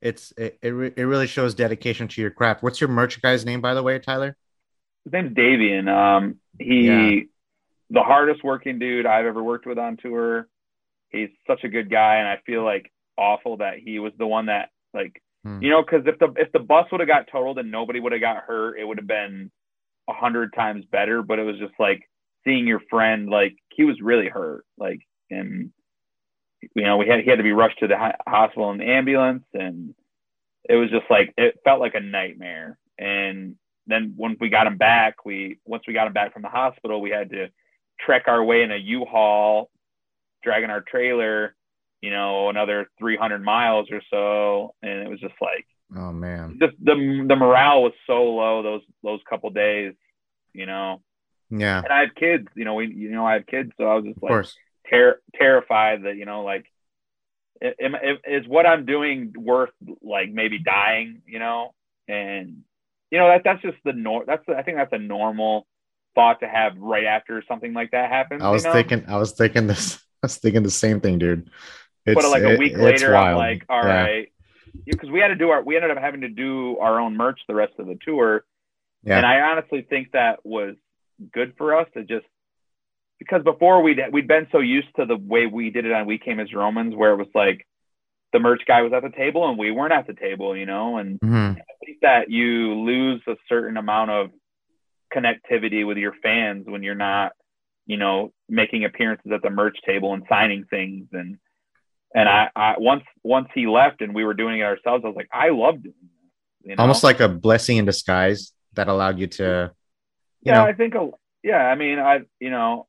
[0.03, 2.63] it's it, it, re- it really shows dedication to your craft.
[2.63, 4.37] What's your merch guy's name, by the way, Tyler?
[5.05, 5.89] His name's Davian.
[5.89, 7.21] Um, he yeah.
[7.91, 10.49] the hardest working dude I've ever worked with on tour.
[11.11, 14.47] He's such a good guy, and I feel like awful that he was the one
[14.47, 15.63] that like hmm.
[15.63, 18.13] you know because if the if the bus would have got totaled and nobody would
[18.13, 19.51] have got hurt, it would have been
[20.09, 21.23] a hundred times better.
[21.23, 22.09] But it was just like
[22.45, 25.71] seeing your friend like he was really hurt, like and
[26.75, 29.45] you know we had he had to be rushed to the hospital in the ambulance,
[29.53, 29.95] and
[30.69, 32.79] it was just like it felt like a nightmare.
[32.99, 36.49] And then once we got him back, we once we got him back from the
[36.49, 37.49] hospital, we had to
[38.01, 39.71] trek our way in a U-Haul
[40.43, 41.55] dragging our trailer,
[42.01, 45.67] you know, another 300 miles or so, and it was just like,
[45.97, 46.95] oh man, just the
[47.29, 49.95] the morale was so low those those couple days,
[50.53, 51.01] you know.
[51.51, 51.79] Yeah.
[51.79, 54.05] And I have kids, you know, we you know I have kids, so I was
[54.05, 54.47] just like
[54.91, 56.67] ter- terrified that you know like
[57.61, 59.71] is what I'm doing worth
[60.03, 61.75] like maybe dying, you know?
[62.09, 62.63] And
[63.11, 65.67] you know that that's just the nor that's I think that's a normal
[66.15, 68.43] thought to have right after something like that happens.
[68.43, 68.75] I was you know?
[68.75, 71.51] thinking I was thinking this I was thinking the same thing, dude.
[72.07, 74.03] It's, but like a week it, later, I'm like, all yeah.
[74.03, 74.33] right,
[74.85, 77.41] because we had to do our, we ended up having to do our own merch
[77.49, 78.45] the rest of the tour,
[79.03, 79.17] yeah.
[79.17, 80.77] and I honestly think that was
[81.33, 82.27] good for us to just
[83.19, 86.19] because before we'd we'd been so used to the way we did it on We
[86.19, 87.67] Came as Romans, where it was like
[88.33, 90.99] the merch guy was at the table and we weren't at the table, you know,
[90.99, 91.61] and mm-hmm.
[91.95, 94.31] Think that you lose a certain amount of
[95.15, 97.33] connectivity with your fans when you're not,
[97.87, 101.39] you know, making appearances at the merch table and signing things and
[102.15, 105.17] and I, I once once he left and we were doing it ourselves, I was
[105.17, 105.95] like, I loved it.
[106.63, 106.83] You know?
[106.83, 109.73] Almost like a blessing in disguise that allowed you to.
[110.43, 110.65] You yeah, know.
[110.65, 110.95] I think.
[110.95, 111.11] A,
[111.43, 112.87] yeah, I mean, I you know,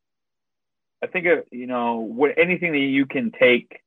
[1.03, 3.79] I think uh, you know what anything that you can take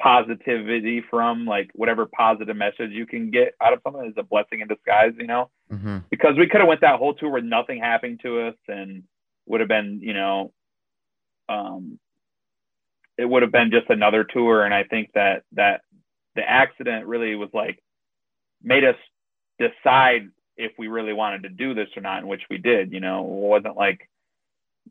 [0.00, 4.60] positivity from, like whatever positive message you can get out of something, is a blessing
[4.60, 5.12] in disguise.
[5.18, 5.98] You know, mm-hmm.
[6.10, 9.04] because we could have went that whole tour with nothing happening to us, and
[9.46, 10.52] would have been you know,
[11.48, 11.98] um,
[13.16, 14.64] it would have been just another tour.
[14.64, 15.82] And I think that that
[16.34, 17.82] the accident really was like
[18.62, 18.96] made us
[19.58, 22.92] decide if we really wanted to do this or not, in which we did.
[22.92, 24.07] You know, it wasn't like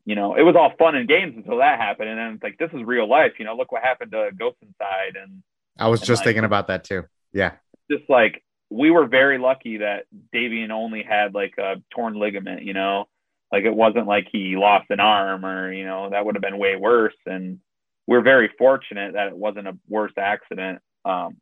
[0.04, 2.08] you know, it was all fun and games until that happened.
[2.08, 3.32] And then it's like, this is real life.
[3.38, 5.16] You know, look what happened to Ghost Inside.
[5.22, 5.42] And
[5.78, 7.04] I was and just like, thinking about that too.
[7.32, 7.52] Yeah.
[7.90, 12.74] Just like we were very lucky that Davian only had like a torn ligament, you
[12.74, 13.06] know,
[13.50, 16.58] like it wasn't like he lost an arm or, you know, that would have been
[16.58, 17.16] way worse.
[17.26, 17.60] And
[18.06, 20.80] we're very fortunate that it wasn't a worse accident.
[21.04, 21.38] Um,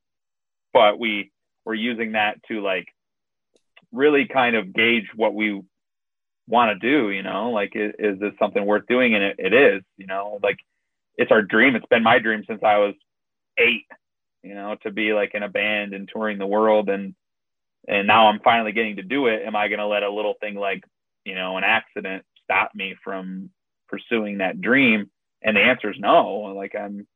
[0.73, 1.33] but we
[1.65, 2.87] were using that to like
[3.93, 5.63] really kind of gauge what we
[6.49, 7.51] want to do you know?
[7.51, 9.15] Like is, is, this something worth doing?
[9.15, 10.39] And it, it is you know?
[10.43, 10.59] Like
[11.17, 11.77] it's our dream.
[11.77, 12.95] It's been my dream since i was
[13.59, 13.87] eight
[14.43, 16.89] you know to be like in a band and touring the world.
[16.89, 17.15] And
[17.89, 19.43] and now i'm finally getting to do it.
[19.45, 20.85] Am i going to let a little thing like
[21.25, 23.51] you know an accident stop me from
[23.89, 25.11] pursuing that dream?
[25.43, 26.55] And the answer is no.
[26.57, 27.07] Like i'm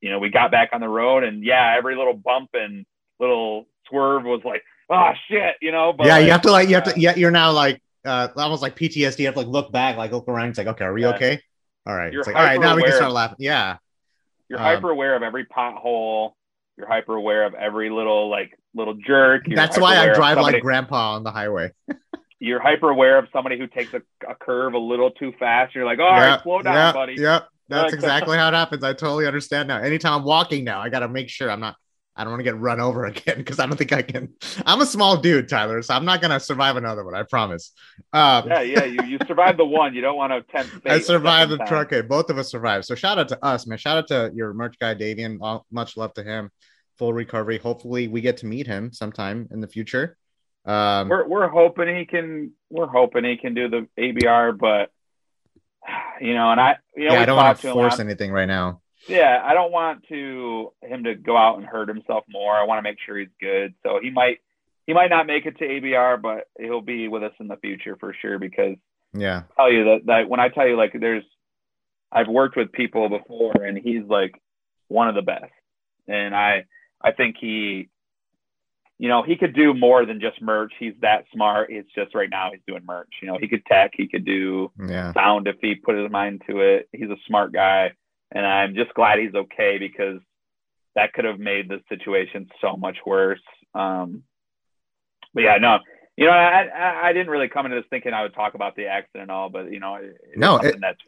[0.00, 2.84] you know we got back on the road and yeah every little bump and
[3.18, 5.92] little swerve was like oh shit you know?
[5.92, 8.28] But yeah like, you have to like you have to yeah you're now like uh,
[8.36, 9.20] almost like PTSD.
[9.20, 10.50] You have to like look back, like look around.
[10.50, 11.14] It's like, okay, are we yeah.
[11.14, 11.40] okay?
[11.86, 12.12] All right.
[12.12, 13.36] You're it's like, all right, now we can start laughing.
[13.40, 13.76] Yeah.
[14.48, 16.32] You're um, hyper aware of every pothole.
[16.76, 19.46] You're hyper aware of every little like little jerk.
[19.46, 21.72] You're that's why I drive like grandpa on the highway.
[22.38, 25.74] you're hyper aware of somebody who takes a, a, curve a little too fast.
[25.74, 27.14] You're like, all right, yep, slow down, yep, buddy.
[27.14, 27.48] Yep.
[27.68, 28.84] That's exactly how it happens.
[28.84, 29.78] I totally understand now.
[29.78, 31.76] Anytime I'm walking now, I got to make sure I'm not
[32.16, 34.32] I don't want to get run over again because I don't think I can.
[34.64, 37.14] I'm a small dude, Tyler, so I'm not gonna survive another one.
[37.14, 37.72] I promise.
[38.12, 39.94] Um, yeah, yeah, you you survived the one.
[39.94, 40.86] You don't want to tempt.
[40.86, 41.92] I survived the truck.
[42.08, 42.86] Both of us survived.
[42.86, 43.78] So shout out to us, man.
[43.78, 45.38] Shout out to your merch guy, Davian.
[45.40, 46.50] All, much love to him.
[46.98, 47.58] Full recovery.
[47.58, 50.16] Hopefully, we get to meet him sometime in the future.
[50.64, 52.52] Um, we're we're hoping he can.
[52.70, 54.90] We're hoping he can do the ABR, but
[56.20, 58.80] you know, and I, you know, yeah, I don't want to force anything right now
[59.08, 62.54] yeah, I don't want to him to go out and hurt himself more.
[62.54, 63.74] I want to make sure he's good.
[63.82, 64.38] So he might
[64.86, 67.96] he might not make it to ABR, but he'll be with us in the future
[67.98, 68.38] for sure.
[68.38, 68.76] Because
[69.12, 71.24] yeah, I tell you that that when I tell you like there's
[72.10, 74.32] I've worked with people before, and he's like
[74.88, 75.52] one of the best,
[76.08, 76.64] and I
[77.02, 77.88] I think he
[78.98, 80.72] you know, he could do more than just merch.
[80.78, 81.70] He's that smart.
[81.70, 83.10] It's just right now he's doing merch.
[83.20, 85.12] You know, he could tech, he could do yeah.
[85.12, 86.88] sound if he put his mind to it.
[86.92, 87.92] He's a smart guy,
[88.32, 90.20] and I'm just glad he's okay because
[90.94, 93.40] that could have made the situation so much worse.
[93.74, 94.22] Um,
[95.34, 95.78] but yeah, no,
[96.16, 98.74] you know, I, I, I didn't really come into this thinking I would talk about
[98.76, 99.98] the accident and all, but you know,
[100.34, 100.98] no, it, that's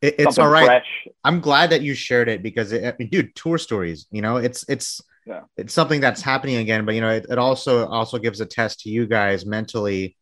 [0.00, 0.66] it, it's all right.
[0.66, 1.08] Fresh.
[1.22, 4.06] I'm glad that you shared it because, it, I mean, dude, tour stories.
[4.10, 5.42] You know, it's it's yeah.
[5.56, 8.80] it's something that's happening again but you know it, it also also gives a test
[8.80, 10.16] to you guys mentally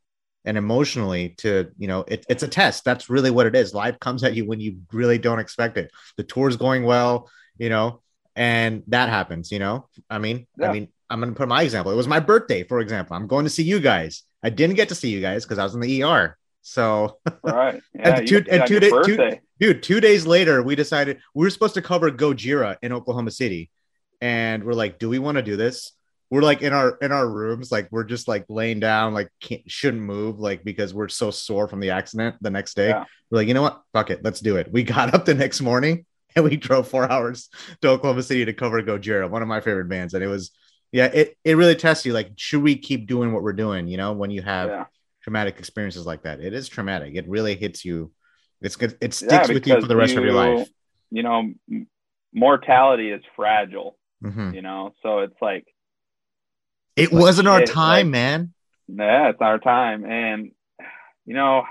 [0.45, 2.84] and emotionally to you know it, it's a test.
[2.84, 3.74] That's really what it is.
[3.74, 5.90] Life comes at you when you really don't expect it.
[6.16, 8.01] The tour's going well you know
[8.34, 9.88] and that happens you know?
[10.09, 10.68] I mean yeah.
[10.68, 11.93] i mean i'm gonna put my example.
[11.93, 13.16] It was my birthday for example.
[13.16, 14.22] I'm going to see you guys.
[14.43, 17.82] I didn't get to see you guys because i was in the er so right.
[17.95, 21.51] yeah, and two, and two days two, dude two days later we decided we were
[21.51, 23.70] supposed to cover gojira in oklahoma city.
[24.22, 25.93] And we're like, do we want to do this?
[26.32, 29.28] We're like in our in our rooms, like we're just like laying down, like
[29.66, 32.88] shouldn't move, like because we're so sore from the accident the next day.
[32.88, 33.04] Yeah.
[33.30, 33.82] We're like, you know what?
[33.92, 34.72] Fuck it, let's do it.
[34.72, 37.48] We got up the next morning and we drove four hours
[37.82, 40.50] to Oklahoma City to cover Gojira, one of my favorite bands, and it was
[40.90, 42.12] yeah, it it really tests you.
[42.12, 43.86] Like, should we keep doing what we're doing?
[43.86, 44.84] You know, when you have yeah.
[45.22, 47.14] traumatic experiences like that, it is traumatic.
[47.14, 48.12] It really hits you.
[48.60, 48.96] It's good.
[49.00, 50.68] It sticks yeah, with you for the rest you, of your life.
[51.10, 51.52] You know,
[52.32, 54.54] mortality is fragile Mm-hmm.
[54.54, 55.66] You know, so it's like
[56.97, 58.53] it like, wasn't our time, like, man.
[58.88, 60.53] Yeah, it's our time, and
[61.24, 61.64] you know,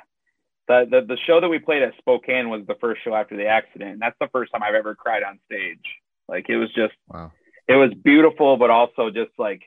[0.67, 3.47] the, the the show that we played at Spokane was the first show after the
[3.47, 3.91] accident.
[3.91, 5.83] And that's the first time I've ever cried on stage.
[6.27, 7.31] Like it was just, wow.
[7.67, 9.63] it was beautiful, but also just like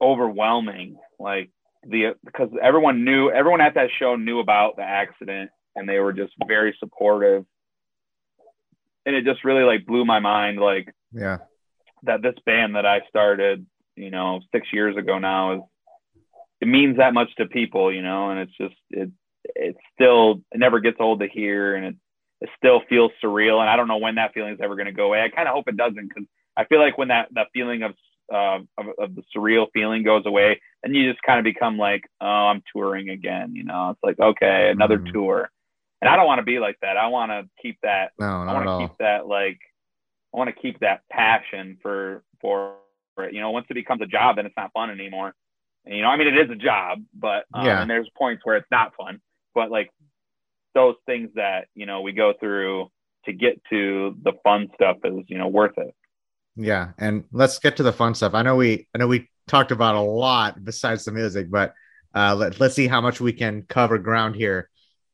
[0.00, 0.98] overwhelming.
[1.18, 1.50] Like
[1.84, 6.12] the because everyone knew, everyone at that show knew about the accident, and they were
[6.12, 7.44] just very supportive.
[9.06, 10.60] And it just really like blew my mind.
[10.60, 11.38] Like yeah.
[12.04, 13.66] That this band that I started,
[14.00, 15.60] you know, six years ago now is
[16.60, 19.10] it means that much to people, you know, and it's just it
[19.44, 21.96] it still it never gets old to hear and it
[22.40, 24.92] it still feels surreal and I don't know when that feeling is ever going to
[24.92, 25.22] go away.
[25.22, 26.24] I kind of hope it doesn't because
[26.58, 27.94] I feel like when that that feeling of,
[28.32, 32.02] uh, of of the surreal feeling goes away, and you just kind of become like,
[32.20, 33.54] oh, I'm touring again.
[33.54, 35.12] You know, it's like okay, another mm-hmm.
[35.12, 35.50] tour,
[36.02, 36.96] and I don't want to be like that.
[36.96, 38.10] I want to keep that.
[38.18, 39.60] No, not I want to keep that like
[40.34, 42.74] I want to keep that passion for for
[43.24, 43.34] it.
[43.34, 45.34] You know, once it becomes a job, then it's not fun anymore.
[45.84, 47.80] And, you know, I mean, it is a job, but um, yeah.
[47.80, 49.20] and there's points where it's not fun.
[49.54, 49.90] But like
[50.74, 52.90] those things that you know we go through
[53.24, 55.94] to get to the fun stuff is you know worth it.
[56.56, 58.34] Yeah, and let's get to the fun stuff.
[58.34, 61.74] I know we I know we talked about a lot besides the music, but
[62.14, 64.68] uh, let, let's see how much we can cover ground here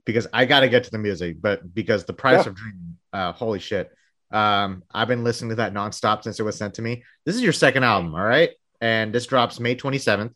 [0.05, 2.51] because I got to get to the music, but because the price yeah.
[2.51, 3.91] of dreaming, uh, holy shit.
[4.35, 7.05] Um, I've been listening to that nonstop since it was sent to me.
[7.25, 8.51] This is your second album, all right?
[8.81, 10.35] And this drops May 27th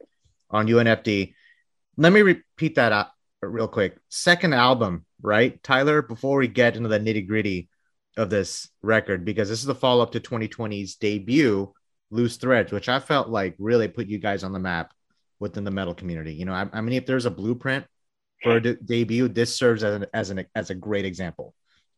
[0.51, 1.35] on UNFD.
[1.97, 3.09] Let me repeat that
[3.43, 3.99] real quick.
[4.09, 5.61] Second album, right?
[5.65, 7.69] Tyler, before we get into the nitty gritty
[8.17, 11.73] of this record, because this is the follow up to 2020's debut,
[12.13, 14.95] Loose Threads, which I felt like really put you guys on the map
[15.41, 16.35] within the metal community.
[16.35, 17.85] You know, I, I mean, if there's a blueprint
[18.45, 21.53] for a de- debut, this serves as an, as an as a great example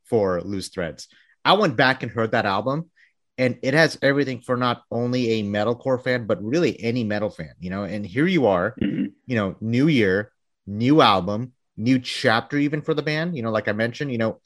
[0.04, 1.06] for Loose Threads.
[1.44, 2.90] I went back and heard that album,
[3.38, 7.54] and it has everything for not only a metalcore fan, but really any metal fan,
[7.58, 7.84] you know.
[7.84, 9.06] And here you are, mm-hmm.
[9.26, 10.32] you know, new year,
[10.66, 13.36] new album, new chapter, even for the band.
[13.36, 14.40] You know, like I mentioned, you know,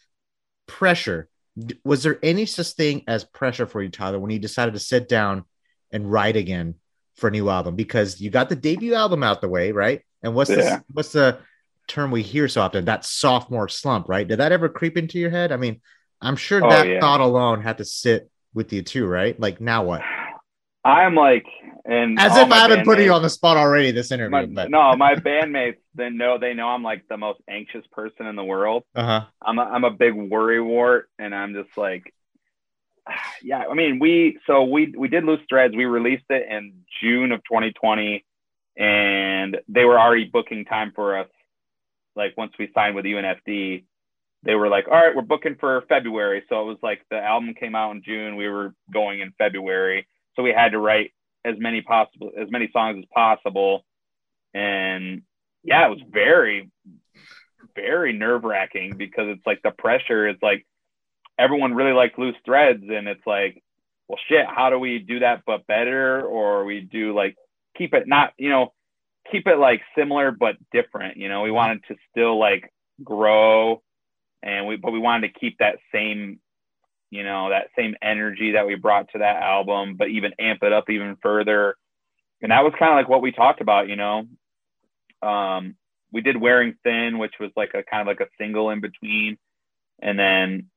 [0.66, 1.28] pressure.
[1.84, 5.08] Was there any such thing as pressure for you, Tyler, when you decided to sit
[5.08, 5.44] down
[5.92, 6.74] and write again
[7.16, 7.76] for a new album?
[7.76, 10.02] Because you got the debut album out the way, right?
[10.22, 10.56] And what's yeah.
[10.56, 11.38] the what's the
[11.86, 12.84] term we hear so often?
[12.86, 14.26] That sophomore slump, right?
[14.26, 15.52] Did that ever creep into your head?
[15.52, 15.80] I mean,
[16.20, 17.00] I'm sure oh, that yeah.
[17.00, 19.38] thought alone had to sit with you too, right?
[19.38, 20.02] Like now what?
[20.84, 21.46] I'm like,
[21.86, 24.30] and as if I haven't put you on the spot already this interview.
[24.30, 24.70] My, but.
[24.70, 28.44] no, my bandmates they know they know I'm like the most anxious person in the
[28.44, 28.84] world.
[28.94, 29.24] Uh-huh.
[29.40, 32.12] I'm a, I'm a big worry wart, and I'm just like,
[33.42, 33.64] yeah.
[33.70, 35.74] I mean, we so we we did Loose Threads.
[35.74, 38.24] We released it in June of 2020,
[38.76, 41.28] and they were already booking time for us.
[42.14, 43.84] Like once we signed with UNFD,
[44.44, 46.44] they were like, all right, we're booking for February.
[46.48, 48.36] So it was like the album came out in June.
[48.36, 50.06] We were going in February.
[50.36, 51.12] So we had to write
[51.44, 53.84] as many possible, as many songs as possible.
[54.52, 55.22] And
[55.62, 56.70] yeah, it was very,
[57.74, 60.66] very nerve wracking because it's like the pressure is like,
[61.38, 63.62] everyone really liked loose threads and it's like
[64.08, 67.34] well shit how do we do that but better or we do like
[67.76, 68.72] keep it not you know
[69.30, 72.70] keep it like similar but different you know we wanted to still like
[73.02, 73.82] grow
[74.44, 76.38] and we but we wanted to keep that same
[77.10, 80.72] you know that same energy that we brought to that album but even amp it
[80.72, 81.76] up even further.
[82.42, 84.26] And that was kind of like what we talked about you know?
[85.22, 85.74] Um
[86.12, 89.38] we did wearing thin which was like a kind of like a single in between.
[90.00, 90.68] And then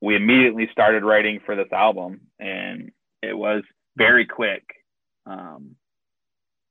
[0.00, 2.90] we immediately started writing for this album and
[3.22, 3.62] it was
[3.96, 4.64] very quick.
[5.26, 5.76] Um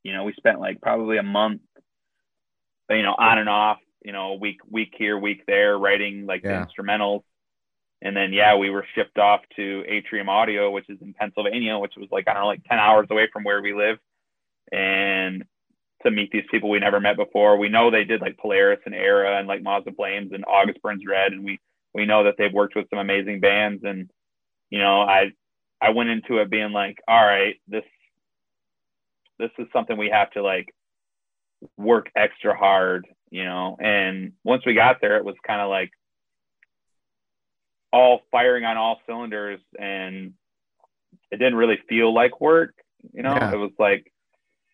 [0.03, 1.61] you know we spent like probably a month
[2.89, 6.65] you know on and off you know week week here week there writing like yeah.
[6.65, 7.23] the instrumentals.
[8.01, 11.93] And then yeah we were shipped off to atrium audio which is in pennsylvania which
[11.97, 13.97] was like i don't know like 10 hours away from where we live.
[14.71, 15.45] And
[16.03, 18.95] to meet these people we never met before we know they did like polaris and
[18.95, 21.33] Erra and like In Flames and august burns red.
[21.33, 21.59] And we
[21.93, 23.83] we know that they've worked with some amazing bands.
[23.83, 24.09] And
[24.71, 25.31] you know i
[25.79, 27.83] i went into it being like all right this
[29.37, 30.73] this is something we have to like
[31.77, 35.91] work extra hard you know and once we got there it was kind of like
[37.91, 40.33] all firing on all cylinders and
[41.31, 42.75] it didn't really feel like work
[43.13, 43.51] you know yeah.
[43.51, 44.11] it was like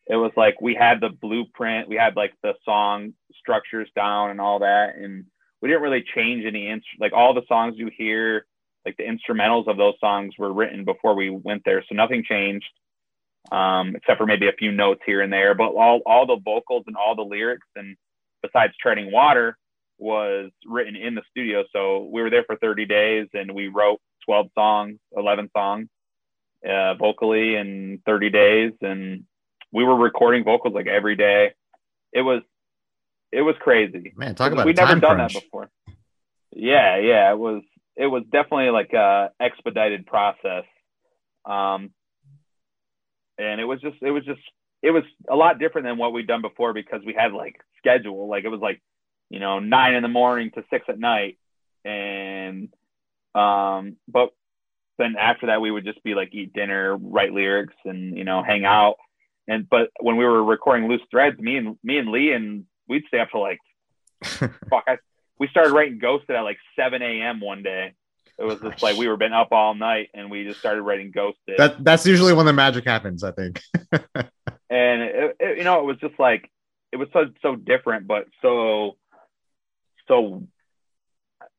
[0.07, 4.41] it was like we had the blueprint we had like the song structures down and
[4.41, 5.25] all that and
[5.61, 8.45] we didn't really change any inst- like all the songs you hear
[8.85, 12.69] like the instrumentals of those songs were written before we went there so nothing changed
[13.51, 16.83] um, except for maybe a few notes here and there but all, all the vocals
[16.87, 17.95] and all the lyrics and
[18.41, 19.57] besides treading water
[19.99, 23.99] was written in the studio so we were there for 30 days and we wrote
[24.25, 25.87] 12 songs 11 songs
[26.67, 29.23] uh, vocally in 30 days and
[29.71, 31.51] we were recording vocals like every day
[32.13, 32.41] it was
[33.31, 34.13] it was crazy.
[34.15, 35.33] Man, talk about we never done crunch.
[35.33, 35.69] that before.
[36.51, 37.63] Yeah, yeah, it was
[37.95, 40.63] it was definitely like a expedited process.
[41.45, 41.91] Um,
[43.37, 44.41] and it was just it was just
[44.81, 48.27] it was a lot different than what we'd done before because we had like schedule
[48.27, 48.81] like it was like
[49.29, 51.37] you know nine in the morning to six at night
[51.85, 52.69] and
[53.35, 54.29] um but
[54.97, 58.43] then after that we would just be like eat dinner write lyrics and you know
[58.43, 58.95] hang out
[59.47, 63.03] and but when we were recording loose threads me and me and lee and we'd
[63.07, 63.59] stay up till like
[64.23, 64.83] fuck.
[64.87, 64.97] I,
[65.39, 67.39] we started writing Ghosted at like 7 a.m.
[67.39, 67.93] one day.
[68.39, 71.11] It was just like we were been up all night and we just started writing
[71.11, 71.57] Ghosted.
[71.57, 73.61] That that's usually when the magic happens, I think.
[74.69, 76.49] and it, it, you know, it was just like
[76.91, 78.97] it was so so different, but so
[80.07, 80.43] so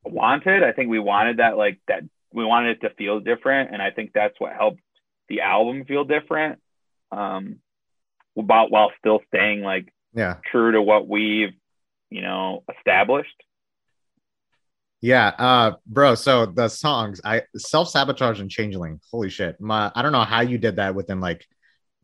[0.04, 0.62] wanted.
[0.62, 2.02] I think we wanted that like that
[2.32, 4.80] we wanted it to feel different, and I think that's what helped
[5.28, 6.61] the album feel different.
[7.11, 7.61] Um,
[8.38, 11.54] about while still staying like yeah true to what we've
[12.11, 13.42] you know established
[15.00, 20.12] yeah uh bro so the songs i self-sabotage and changeling holy shit my i don't
[20.12, 21.46] know how you did that within like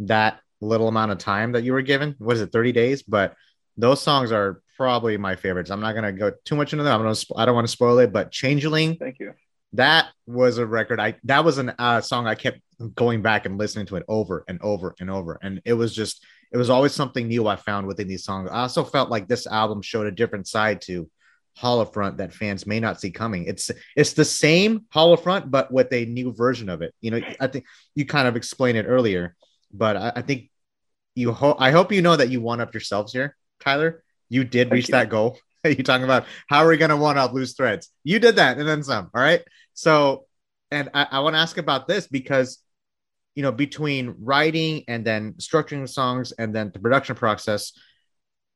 [0.00, 2.14] that little amount of time that you were given.
[2.18, 3.02] What is it 30 days?
[3.02, 3.34] But
[3.76, 5.70] those songs are probably my favorites.
[5.70, 7.00] I'm not gonna go too much into them.
[7.00, 9.32] I'm gonna i don't want to spoil it but changeling thank you.
[9.74, 11.00] that was a record.
[11.00, 12.60] I that was an uh, song i kept
[12.94, 15.38] going back and listening to it over and over and over.
[15.42, 18.48] And it was just it was always something new I found within these songs.
[18.50, 21.08] I also felt like this album showed a different side to
[21.56, 23.44] Hollowfront that fans may not see coming.
[23.46, 26.94] It's it's the same Hollowfront, but with a new version of it.
[27.00, 29.36] You know, I think you kind of explained it earlier,
[29.72, 30.50] but I, I think
[31.14, 34.02] you hope I hope you know that you one up yourselves here, Tyler.
[34.28, 34.92] You did reach you.
[34.92, 35.38] that goal.
[35.64, 37.90] you talking about how are we gonna one up loose threads?
[38.02, 39.10] You did that and then some.
[39.14, 39.42] All right.
[39.74, 40.26] So,
[40.70, 42.58] and I, I want to ask about this because
[43.34, 47.72] you know between writing and then structuring the songs and then the production process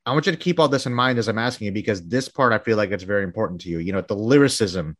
[0.06, 2.28] i want you to keep all this in mind as i'm asking you because this
[2.28, 4.96] part i feel like it's very important to you you know the lyricism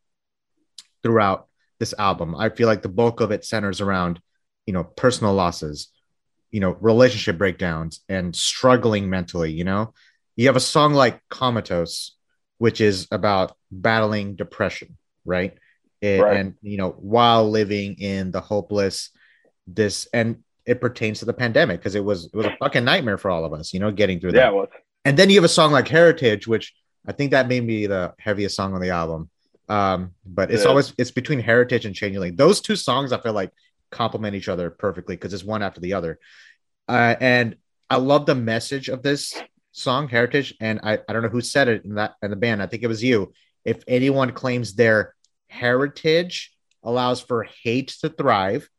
[1.01, 1.47] throughout
[1.79, 4.19] this album i feel like the bulk of it centers around
[4.65, 5.89] you know personal losses
[6.51, 9.93] you know relationship breakdowns and struggling mentally you know
[10.35, 12.15] you have a song like comatose
[12.57, 15.57] which is about battling depression right,
[16.01, 16.37] it, right.
[16.37, 19.09] and you know while living in the hopeless
[19.67, 23.17] this and it pertains to the pandemic because it was it was a fucking nightmare
[23.17, 24.53] for all of us, you know, getting through that.
[24.53, 24.65] Yeah,
[25.03, 26.73] and then you have a song like Heritage, which
[27.07, 29.31] I think that may be the heaviest song on the album.
[29.67, 30.69] Um, but it's yeah.
[30.69, 32.35] always it's between Heritage and Changeling.
[32.35, 33.51] Those two songs I feel like
[33.91, 36.19] complement each other perfectly because it's one after the other.
[36.87, 37.55] Uh, and
[37.89, 39.33] I love the message of this
[39.71, 40.55] song, Heritage.
[40.59, 42.61] And I, I don't know who said it in that in the band.
[42.61, 43.33] I think it was you.
[43.65, 45.15] If anyone claims their
[45.47, 48.69] heritage allows for hate to thrive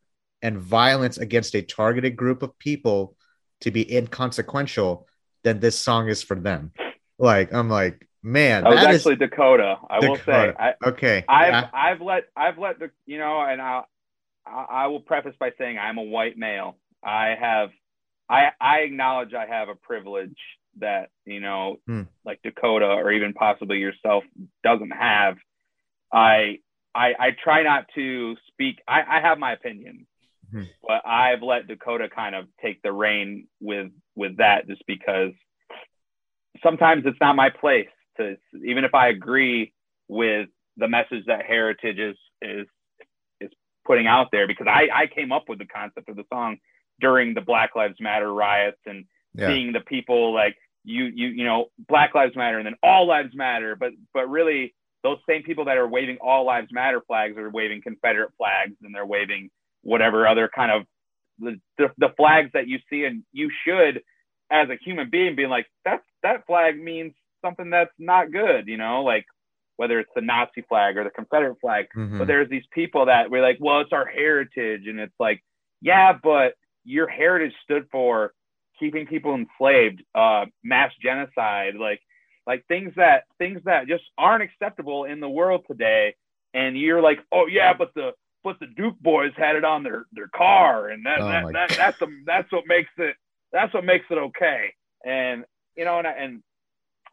[0.43, 3.17] and violence against a targeted group of people
[3.61, 5.07] to be inconsequential,
[5.43, 6.73] then this song is for them.
[7.19, 9.79] Like, I'm like, Man, that was that is actually Dakota.
[9.89, 11.25] I will say, I, okay.
[11.27, 11.71] I've Yeah.
[11.73, 13.83] I've let I've let the you know, and I
[14.51, 16.77] I I will preface by saying I'm a white male.
[17.05, 17.71] I have
[18.29, 20.37] I I acknowledge I have a privilege
[20.79, 22.03] that you know, Hmm.
[22.25, 24.25] like Dakota or even possibly yourself
[24.65, 25.37] doesn't have.
[26.13, 26.59] I
[26.95, 28.81] I I try not to speak.
[28.87, 30.07] I I have my opinion,
[30.51, 30.65] Hmm.
[30.87, 35.33] but I've let Dakota kind of take the reign with with that just because
[36.63, 39.73] sometimes it's not my place to even if I agree
[40.09, 42.67] with the message that heritage is is
[43.91, 46.59] putting out there because I I came up with the concept of the song
[47.01, 49.49] during the Black Lives Matter riots and Yeah.
[49.49, 53.35] seeing the people like you you you know Black Lives Matter and then All Lives
[53.35, 54.73] Matter but but really
[55.03, 58.95] those same people that are waving All Lives Matter flags are waving Confederate flags and
[58.95, 59.51] they're waving
[59.83, 60.87] whatever other kind of
[61.41, 64.03] the, the, the flags that you see and you should
[64.53, 67.13] as a human being being like that's that flag means
[67.45, 69.25] something that's not good you know like
[69.81, 72.19] whether it's the nazi flag or the confederate flag Mhm.
[72.19, 75.43] but there's these people that we're like well it's our heritage and it's like
[75.81, 76.53] yeah but
[76.85, 78.33] your heritage stood for
[78.79, 82.01] keeping people enslaved uh mass genocide like
[82.47, 86.15] like things that things that just aren't acceptable in the world today
[86.53, 88.13] and you're like oh yeah but the
[88.45, 91.69] but the duke boys had it on their their car and that, Oh that, that
[91.71, 91.79] God.
[91.79, 93.15] that's the, that's what makes it
[93.53, 94.75] that's what makes it okay
[95.07, 95.45] and
[95.77, 96.43] you know and I, and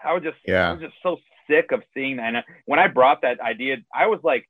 [0.03, 0.69] I was just Yeah.
[0.69, 1.17] I was just so
[1.49, 2.27] sick of seeing that.
[2.27, 4.47] And uh, when I brought that idea I was like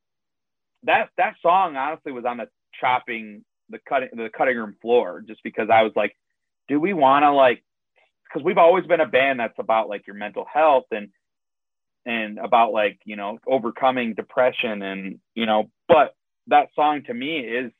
[0.83, 2.47] that that song honestly was on the
[2.79, 6.15] chopping the cutting the cutting room floor just because I was like
[6.67, 7.63] do we want to like
[8.23, 11.09] because we've always been a band that's about like your mental health and
[12.05, 16.15] and about like you know overcoming depression and you know but
[16.47, 17.71] that song to me is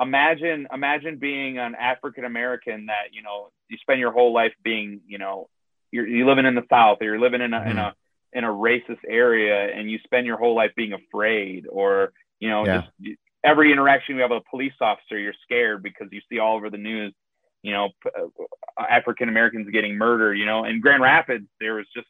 [0.00, 5.00] imagine imagine being an African American that you know you spend your whole life being
[5.06, 5.48] you know
[5.90, 7.78] you're you living in the South or you're living in a in mm-hmm.
[7.78, 7.94] a
[8.32, 12.64] in a racist area and you spend your whole life being afraid or you know
[12.64, 12.82] Yeah.
[12.82, 16.56] just every interaction you have with a police officer you're scared because you see all
[16.56, 17.12] over the news
[17.62, 20.64] you know uh, African Americans getting murdered you know.
[20.64, 22.08] In Grand Rapids there was just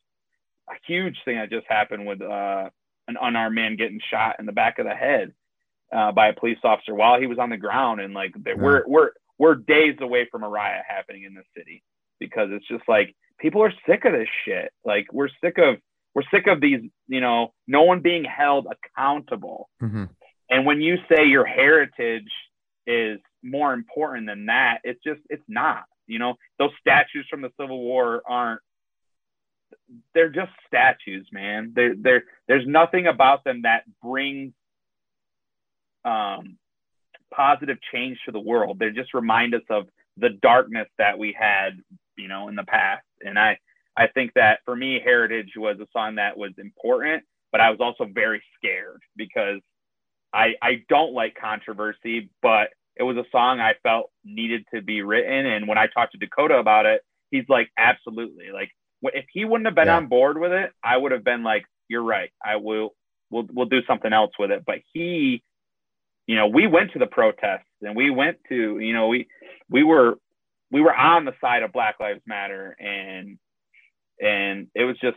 [0.68, 2.70] a huge thing that just happened with uh,
[3.08, 5.32] an unarmed man getting shot in the back of the head
[5.92, 8.00] uh, by a police officer while he was on the ground.
[8.00, 11.82] And like that we're we're we're days away from a riot happening in this city
[12.20, 14.70] because it's just like people are sick of this shit.
[14.84, 15.76] Like we're sick of
[16.14, 19.68] we're sick of these you know no one being held accountable.
[19.82, 20.08] Mhm.
[20.50, 22.30] and when you say your heritage
[22.86, 26.34] is more important than that it's just it's not you know?
[26.58, 28.60] Those statues from the civil war aren't
[30.14, 31.72] they're just statues man.
[31.74, 34.52] They're, they're there's nothing about them that brings
[36.04, 36.58] um
[37.32, 38.78] positive change to the world.
[38.78, 39.86] They just remind us of
[40.16, 41.80] the darkness that we had
[42.16, 43.06] you know in the past.
[43.24, 43.58] And i
[43.96, 47.22] i think that for me heritage was a song that was important
[47.52, 49.60] but i was also very scared because
[50.32, 55.02] i i don't like controversy but it was a song i felt needed to be
[55.02, 55.46] written.
[55.46, 58.50] And when i talked to dakota about it he's like absolutely.
[58.52, 58.70] Like
[59.02, 59.96] if he wouldn't have been Yeah.
[59.96, 62.30] on board with it i would have been like you're right.
[62.44, 62.94] I will
[63.30, 64.64] we'll we'll do something else with it.
[64.66, 65.42] But he
[66.26, 69.26] you know we went to the protests and we went to you know we
[69.68, 70.18] we were
[70.70, 73.38] we were on the side of black lives matter and
[74.20, 75.16] and it was just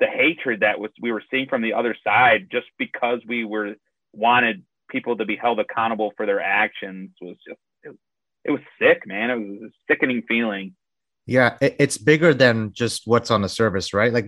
[0.00, 3.74] the hatred that was we were seeing from the other side just because we were
[4.12, 7.96] wanted people to be held accountable for their actions was just it,
[8.44, 10.74] it was sick man it was a sickening feeling
[11.26, 14.12] Yeah, it, it's bigger than just what's on the surface, right?
[14.12, 14.26] Like,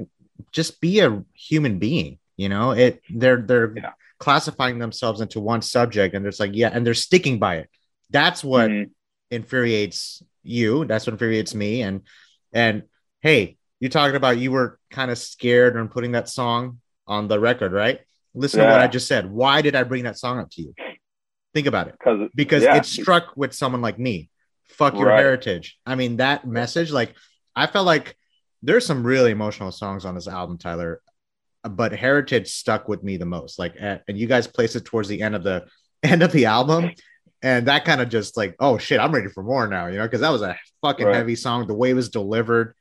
[0.53, 2.19] just be a human being.
[2.37, 3.03] You know, it.
[3.11, 3.93] They're they're Yeah.
[4.19, 7.71] classifying themselves into one subject, and it's like, yeah, and they're sticking by it.
[8.11, 8.91] That's what Mhm.
[9.31, 10.85] infuriates you.
[10.85, 11.83] That's what infuriates me.
[11.83, 12.03] And
[12.53, 12.85] and
[13.21, 16.79] hey, you talking about you were kind of scared when putting that song
[17.09, 17.99] on the record, right?
[18.33, 19.29] Listen to what I just said.
[19.29, 20.73] Why did I bring that song up to you?
[21.53, 22.77] Think about it because because Yeah.
[22.77, 24.31] it struck with someone like me.
[24.69, 25.19] Fuck your Right.
[25.19, 25.79] heritage.
[25.85, 27.17] I mean, that message, like,
[27.57, 28.17] I felt like
[28.63, 31.03] there's some really emotional songs on this album, Tyler,
[31.69, 33.59] but heritage stuck with me the most.
[33.59, 35.67] Like, and and you guys placed it towards the end of the
[36.05, 36.93] end of the album,
[37.43, 40.05] and that kind of just like, oh shit, I'm ready for more now, you know,
[40.05, 41.17] because that was a fucking Right.
[41.17, 41.67] heavy song.
[41.67, 42.77] The way it was delivered,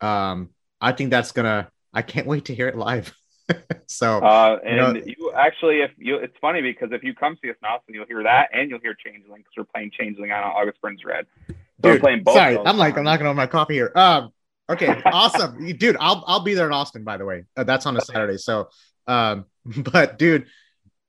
[0.00, 1.70] um, I think that's gonna.
[1.92, 3.12] I can't wait to hear it live.
[3.86, 7.36] so Uh, You know- and you, actually, if you, it's funny because if you come
[7.42, 10.30] see us in Austin, you'll hear that and you'll hear Changeling because we're playing Changeling
[10.30, 11.26] on August Burns Red.
[11.48, 12.34] So we're Dude, playing both.
[12.36, 13.04] sorry, I'm like I'm songs.
[13.06, 13.90] knocking on my coffee here.
[13.96, 14.30] Um,
[14.70, 15.96] okay, awesome, dude.
[15.98, 17.44] I'll I'll be there in Austin, by the way.
[17.56, 18.36] Uh, that's on a Saturday.
[18.38, 18.68] So,
[19.08, 19.46] um,
[19.92, 20.46] but dude,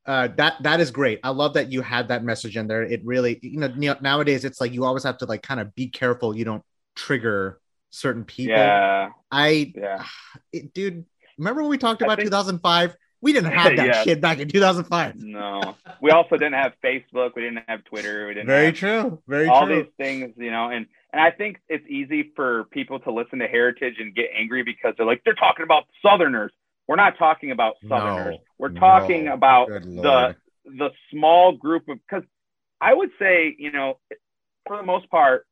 [0.08, 1.20] uh, that that is great.
[1.24, 2.82] I love that you had that message in there.
[2.82, 5.90] It really, you know, nowadays it's like you always have to like kind of be
[5.90, 6.64] careful you don't
[6.96, 7.60] trigger
[7.92, 8.56] certain people.
[8.56, 9.10] Yeah.
[9.32, 10.04] I, Yeah.
[10.52, 11.06] it- dude,
[11.38, 12.96] remember when we talked about think- 2005?
[13.24, 14.04] We didn't have that Yeah.
[14.04, 15.18] shit back in 2005.
[15.18, 15.76] No.
[16.02, 17.36] We also didn't have Facebook.
[17.36, 18.26] We didn't have Twitter.
[18.28, 19.22] We didn't Very have true.
[19.28, 19.54] Very true.
[19.54, 19.84] all true.
[19.84, 23.48] these things, you know, and and I think it's easy for people to listen to
[23.48, 26.52] Heritage and get angry because they're like they're talking about Southerners.
[26.88, 28.38] We're not talking about Southerners.
[28.38, 29.34] No, We're talking no.
[29.34, 30.36] about the
[30.66, 32.24] the small group of because
[32.80, 34.00] I would say, you know,
[34.66, 35.46] for the most part,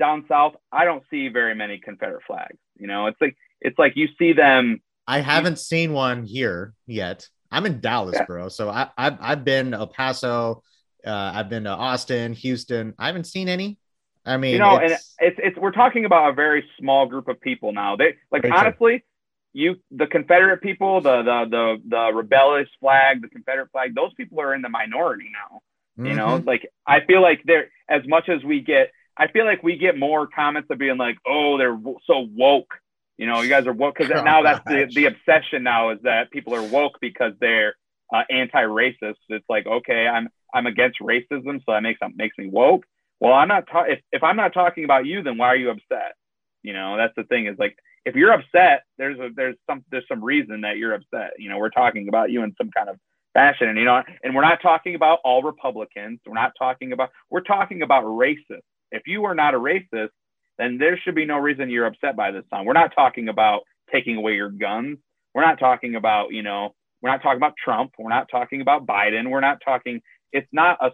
[0.00, 2.58] down south, I don't see very many Confederate flags.
[2.76, 4.80] You know, it's like it's like you see them.
[5.06, 7.28] I haven't seen one here yet.
[7.52, 8.24] I'm in Dallas, Yeah.
[8.26, 8.48] bro.
[8.48, 10.62] So I, I've I've been El Paso,
[11.06, 12.94] uh, I've been to Austin, Houston.
[12.98, 13.78] I haven't seen any.
[14.24, 17.28] I mean, You know, and it's- it's it's we're talking about a very small group
[17.28, 17.96] of people now.
[17.96, 18.58] They like Very true.
[18.60, 19.04] honestly,
[19.52, 24.40] you the Confederate people, the the the the rebellious flag, the Confederate flag, those people
[24.40, 25.60] are in the minority now.
[26.02, 26.46] You know, Mhm.
[26.46, 29.98] like I feel like they're as much as we get, I feel like we get
[29.98, 32.74] more comments of being like, "Oh, they're so woke."
[33.18, 35.98] You know, you guys are woke because Oh, now that's the the obsession now is
[36.02, 37.74] that people are woke because they're
[38.12, 39.16] uh, anti-racist.
[39.28, 42.86] It's like, okay, I'm I'm against racism, so that makes makes me woke.
[43.20, 45.70] Well, I'm not ta- if if I'm not talking about you, then why are you
[45.70, 46.14] upset?
[46.62, 50.08] You know, that's the thing is like if you're upset, there's a there's some there's
[50.08, 51.32] some reason that you're upset.
[51.38, 52.96] You know, we're talking about you in some kind of
[53.34, 56.20] fashion, and you know, and we're not talking about all Republicans.
[56.26, 58.62] We're not talking about we're talking about racists.
[58.90, 60.10] If you are not a racist,
[60.58, 62.66] then there should be no reason you're upset by this song.
[62.66, 64.98] We're not talking about taking away your guns.
[65.34, 67.92] We're not talking about you know we're not talking about Trump.
[67.98, 69.30] We're not talking about Biden.
[69.30, 70.02] We're not talking.
[70.32, 70.92] It's not us.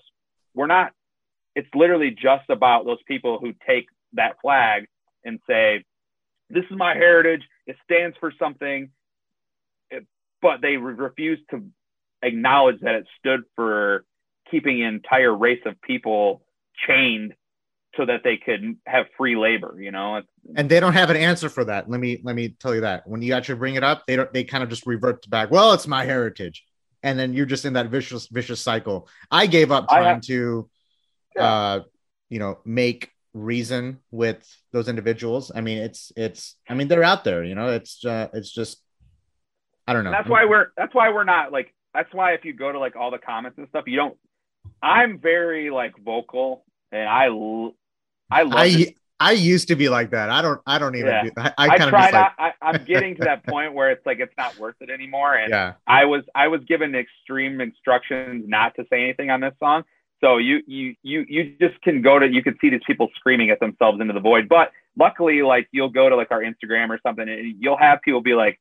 [0.55, 0.93] We're not.
[1.55, 4.87] It's literally just about those people who take that flag
[5.25, 5.85] and say,
[6.51, 7.43] "This is my heritage.
[7.67, 8.91] It stands for something,"
[9.91, 10.07] It-
[10.41, 11.69] but they re- refuse to
[12.23, 14.05] acknowledge that it stood for
[14.51, 16.45] keeping an entire race of people
[16.87, 17.35] chained
[17.97, 19.77] so that they could have free labor.
[19.81, 20.23] You know,
[20.57, 21.89] and they don't have an answer for that.
[21.91, 24.33] Let me let me tell you that when you actually bring it up, they don't.
[24.33, 25.51] They kind of just revert to back.
[25.51, 26.65] Well, it's my heritage,
[27.03, 29.09] and then you're just in that vicious vicious cycle.
[29.31, 30.69] I gave up trying have- to,
[31.35, 31.43] Yeah.
[31.45, 31.83] uh,
[32.29, 35.53] you know, make reason with those individuals.
[35.55, 36.57] I mean, it's it's.
[36.69, 37.45] I mean, they're out there.
[37.45, 38.83] You know, it's uh, it's just.
[39.89, 40.11] I don't know.
[40.11, 42.79] And that's why we're that's why we're not like that's why if you go to
[42.79, 44.17] like all the comments and stuff, you don't.
[44.83, 47.29] I'm very like vocal, and I
[48.31, 50.29] I love I this I used to be like that.
[50.29, 50.61] I don't.
[50.67, 51.09] I don't even.
[51.09, 51.23] Yeah.
[51.25, 52.13] Do, I, I kind of try just like.
[52.13, 52.33] not.
[52.39, 55.35] I, I'm getting to that point where it's like it's not worth it anymore.
[55.35, 55.75] And Yeah.
[55.87, 59.85] I was I was given extreme instructions not to say anything on this song.
[60.21, 63.51] So you you you you just can go to you can see these people screaming
[63.51, 64.49] at themselves into the void.
[64.49, 68.21] But luckily, like you'll go to like our Instagram or something, and you'll have people
[68.21, 68.61] be like,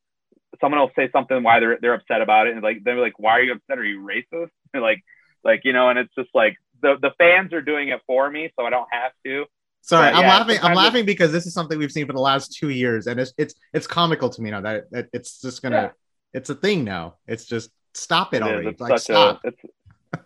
[0.62, 3.32] someone will say something why they're they're upset about it, and like they're like, why
[3.32, 3.78] are you upset?
[3.78, 4.52] Are you racist?
[4.74, 5.04] And like
[5.44, 8.54] like you know, and it's just like the the fans are doing it for me,
[8.58, 9.46] so I don't have to.
[9.88, 10.56] Sorry, But I'm yeah, laughing.
[10.58, 13.20] I'm sometimes laughing because this is something we've seen for the last two years, and
[13.20, 15.90] it's it's it's comical to me now that, that it's just gonna Yeah.
[16.34, 17.16] it's a thing now.
[17.28, 18.52] It's just stop it, It is.
[18.52, 18.68] already.
[18.70, 19.42] It's like such stop.
[19.44, 19.62] a it's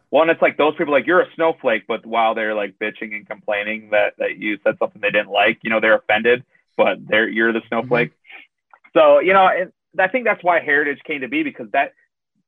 [0.10, 0.30] one.
[0.30, 3.89] It's like those people like you're a snowflake, but while they're like bitching and complaining
[3.91, 6.45] that that you said something they didn't like, you know, they're offended,
[6.78, 8.12] but they're you're the snowflake.
[8.12, 8.99] Mm-hmm.
[8.99, 11.91] So you know, and I think that's why Heritage came to be because that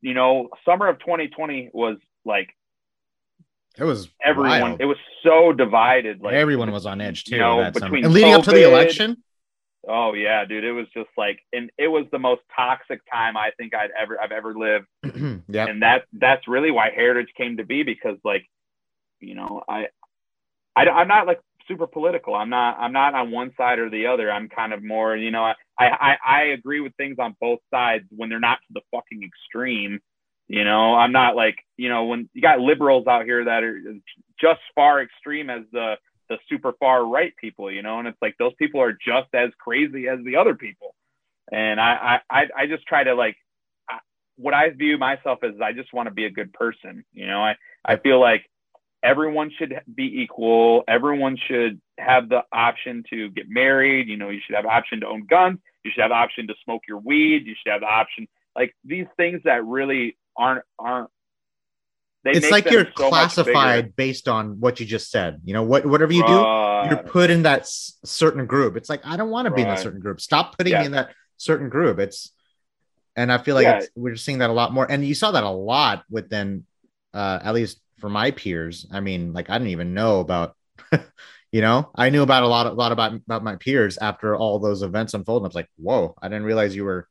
[0.01, 2.55] you know, summer of 2020 was like
[3.77, 4.61] it was everyone.
[4.61, 4.81] wild.
[4.81, 6.21] It was so divided.
[6.21, 7.35] Like everyone was on edge too.
[7.35, 9.17] you know, that between and leading up to the election.
[9.87, 10.63] Oh yeah, dude.
[10.63, 14.21] It was just like, and it was the most toxic time I think I'd ever
[14.21, 14.85] I've ever lived.
[15.47, 18.45] yeah, and that that's really why heritage came to be because like
[19.21, 19.87] you know I,
[20.75, 24.07] I i'm not like super political i'm not i'm not on one side or the
[24.07, 27.59] other i'm kind of more you know i i i agree with things on both
[27.69, 29.99] sides when they're not to the fucking extreme
[30.51, 33.79] you know i'm not like you know when you got liberals out here that are
[34.39, 35.95] just far extreme as the
[36.29, 39.49] the super far right people you know and it's like those people are just as
[39.59, 40.95] crazy as the other people
[41.51, 43.35] and i i i just try to like
[44.41, 47.05] what I view myself as I just want to be a good person.
[47.13, 48.49] You know, I, I feel like
[49.03, 50.83] everyone should be equal.
[50.87, 54.07] Everyone should have the option to get married.
[54.07, 55.59] You know, you should have option to own guns.
[55.83, 57.45] You should have option to smoke your weed.
[57.45, 61.09] You should have the option like these things that really aren't aren't.
[62.23, 65.41] They it's like you're so classified based on what you just said.
[65.43, 68.77] You know, what whatever you do, you're put in that s- certain group.
[68.77, 70.21] It's like I don't want to be in that certain group.
[70.21, 70.81] Stop putting Yeah.
[70.81, 71.97] me in that certain group.
[71.99, 72.31] It's
[73.15, 73.77] and I feel like Yeah.
[73.77, 74.89] it's, we're seeing that a lot more.
[74.89, 76.65] And you saw that a lot within,
[77.13, 78.87] uh, at least for my peers.
[78.91, 80.55] I mean, like I didn't even know about,
[81.51, 84.59] you know, I knew about a lot, a lot about about my peers after all
[84.59, 85.45] those events unfolded.
[85.45, 87.07] I was like, whoa, I didn't realize you were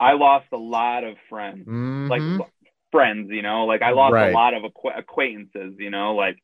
[0.00, 1.66] I lost a lot of friends.
[1.66, 2.08] Mhm.
[2.08, 2.48] like
[2.92, 4.30] friends, you know, like I lost Right.
[4.30, 6.38] a lot of acqu- acquaintances, you know, like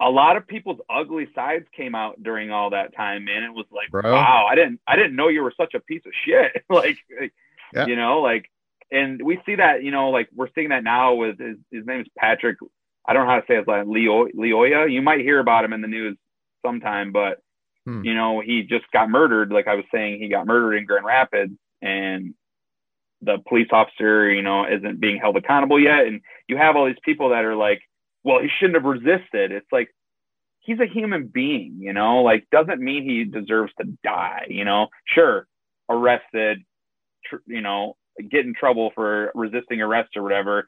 [0.00, 3.42] a lot of people's ugly sides came out during all that time, man.
[3.42, 4.10] It was like, Bro.
[4.10, 6.64] wow, I didn't, I didn't know you were such a piece of shit.
[6.70, 7.32] like, like,
[7.74, 7.86] Yeah.
[7.86, 8.50] you know, like,
[8.90, 12.00] and we see that, you know, like we're seeing that now with his, his name
[12.00, 12.56] is Patrick.
[13.06, 14.90] I don't know how to say his last Leo, Lyoya.
[14.90, 16.16] You might hear about him in the news
[16.64, 17.38] sometime, but
[17.86, 18.02] Hmm.
[18.04, 19.52] you know, he just got murdered.
[19.52, 21.52] Like I was saying, he got murdered in Grand Rapids,
[21.82, 22.34] and
[23.22, 26.06] the police officer, you know, isn't being held accountable yet.
[26.06, 27.80] And you have all these people that are like,
[28.24, 29.52] well, he shouldn't have resisted.
[29.52, 29.88] It's like
[30.60, 34.88] he's a human being, you know, like doesn't mean he deserves to die, you know.
[35.06, 35.46] Sure,
[35.88, 36.60] arrested,
[37.26, 37.96] tr- you know,
[38.30, 40.66] get in trouble for resisting arrest or whatever,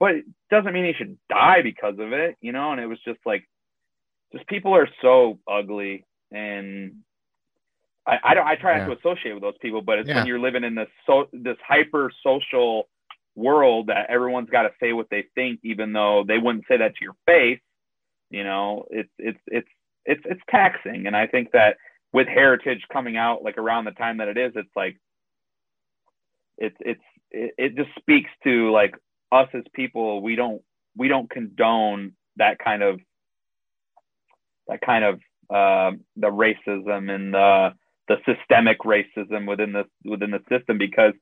[0.00, 2.72] but it doesn't mean he should die because of it, you know.
[2.72, 3.44] And it was just like,
[4.32, 6.96] just people are so ugly, and
[8.06, 8.46] I, I don't.
[8.46, 8.94] I try not Yeah.
[8.94, 10.16] to associate with those people, but it's Yeah.
[10.16, 12.88] when you're living in this so this hyper social
[13.34, 16.94] world that everyone's got to say what they think, even though they wouldn't say that
[16.96, 17.60] to your face.
[18.30, 19.68] You know, it's it's it's
[20.04, 21.76] it's it's taxing, and I think that
[22.12, 24.98] with heritage coming out like around the time that it is, it's like
[26.58, 28.94] it's it's it, it just speaks to like
[29.32, 30.22] us as people.
[30.22, 30.62] We don't
[30.96, 33.00] we don't condone that kind of
[34.68, 37.74] that kind of uh, the racism and the
[38.08, 41.12] the systemic racism within the within the system because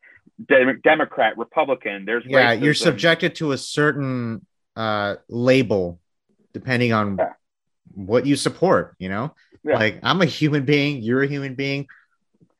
[0.48, 4.44] de- Democrat, Republican, there's yeah you're subjected to a certain
[4.76, 6.00] uh label
[6.52, 7.32] depending on Yeah.
[7.94, 9.76] what you support you know Yeah.
[9.78, 11.86] like i'm a human being you're a human being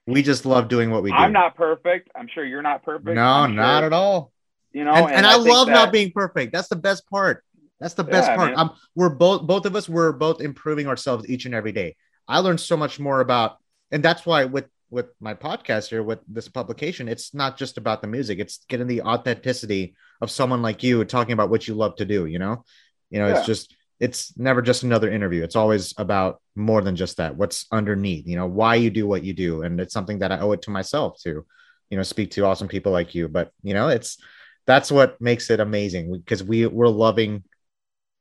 [0.06, 2.10] we just love doing what we do I'm not perfect.
[2.14, 3.14] I'm sure you're not perfect.
[3.16, 4.32] no I'm not sure, at all
[4.72, 7.42] You know, and, and, I, think love not being perfect that's the best part
[7.80, 8.58] that's the best Yeah, part man.
[8.60, 11.96] um we're both both of us we're both improving ourselves each and every day
[12.28, 13.56] i learned so much more about
[13.94, 18.02] and that's why with with my podcast here with this publication it's not just about
[18.02, 21.96] the music it's getting the authenticity of someone like you talking about what you love
[21.96, 22.64] to do you know?
[23.10, 23.38] You know Yeah.
[23.38, 25.44] it's just it's never just another interview.
[25.44, 29.22] It's always about more than just that what's underneath you know why you do what
[29.22, 29.62] you do.
[29.62, 31.46] And it's something that i owe it to myself to
[31.90, 33.28] you know speak to awesome people like you.
[33.28, 34.18] But you know it's
[34.66, 37.44] that's what makes it amazing because we we're loving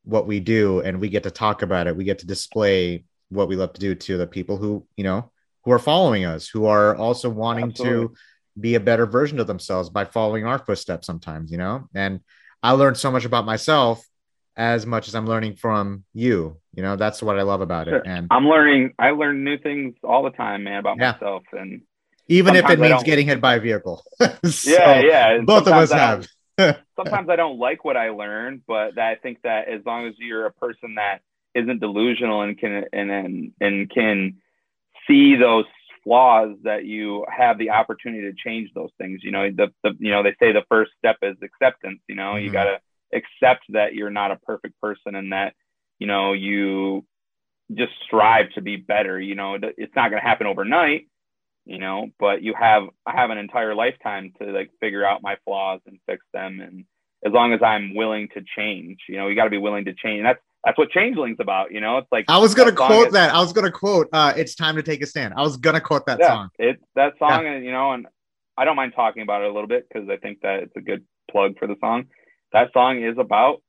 [0.04, 1.98] what we do and we get to talk about it.
[1.98, 5.32] We get to display what we love to do to the people who you know
[5.64, 8.14] who are following us who are also wanting to
[8.60, 12.20] be a better version of themselves by following our footsteps sometimes you know and
[12.62, 14.06] i learned so much about myself
[14.56, 18.04] as much as i'm learning from you you know that's what i love about it
[18.06, 18.94] and I'm learning.
[18.98, 21.14] I learn new things all the time, man, about Yeah.
[21.14, 21.44] myself.
[21.52, 21.82] And
[22.28, 24.04] even if it means getting hit by a vehicle
[24.46, 25.38] So, yeah, yeah.
[25.44, 29.16] both of sometimes us I have sometimes I don't like what I learn, but I
[29.16, 31.22] think that as long as you're a person that
[31.54, 34.38] isn't delusional and can and and, and can
[35.08, 35.66] see those
[36.04, 39.22] flaws that you have the opportunity to change those things.
[39.24, 42.36] You know the, the you know they say the first step is acceptance you know
[42.36, 42.54] you Mhm.
[42.54, 42.80] got to
[43.14, 45.54] accept that you're not a perfect person and that
[46.00, 47.06] you know you
[47.74, 51.08] just strive to be better you know it's not going to happen overnight
[51.66, 55.38] you know but you have i have an entire lifetime to like figure out my
[55.46, 56.60] flaws and fix them.
[56.60, 56.86] And
[57.26, 59.94] as long as i'm willing to change you know you got to be willing to
[59.94, 60.18] change.
[60.20, 63.08] And that's that's what changeling's about you know it's like i was gonna that quote
[63.08, 65.58] is- that i was gonna quote uh it's time to take a stand i was
[65.58, 68.08] gonna quote that yeah, song It that song, and you know, and
[68.56, 70.82] I don't mind talking about it a little bit because I think that it's a
[70.82, 72.06] good plug for the song.
[72.52, 73.64] That song is about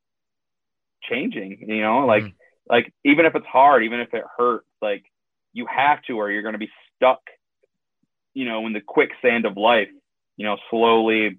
[1.02, 1.64] changing.
[1.68, 2.34] You know, like Mhm.
[2.68, 5.04] like even if it's hard, even if it hurts, like
[5.52, 7.22] you have to, or you're going to be stuck.
[8.34, 9.88] You know, in the quicksand of life.
[10.36, 11.38] You know, slowly,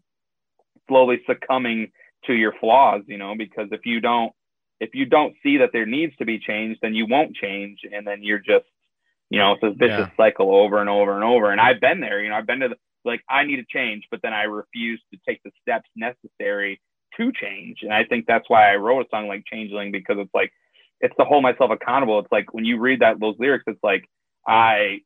[0.88, 1.92] slowly succumbing
[2.26, 3.04] to your flaws.
[3.08, 4.34] You know, because if you don't,
[4.80, 8.06] if you don't see that there needs to be change, then you won't change, and
[8.06, 8.66] then you're just
[9.30, 10.10] you know, it's a vicious Yeah.
[10.18, 11.52] cycle over and over and over.
[11.52, 14.06] And I've been there, you know, I've been to the, like, I need to change,
[14.12, 16.80] but then I refuse to take the steps necessary
[17.18, 17.80] to change.
[17.84, 20.52] And I think that's why I wrote a song like Changeling because it's like,
[21.02, 22.20] it's to hold myself accountable.
[22.20, 24.06] It's like when you read that, those lyrics, it's like,
[24.48, 25.02] I,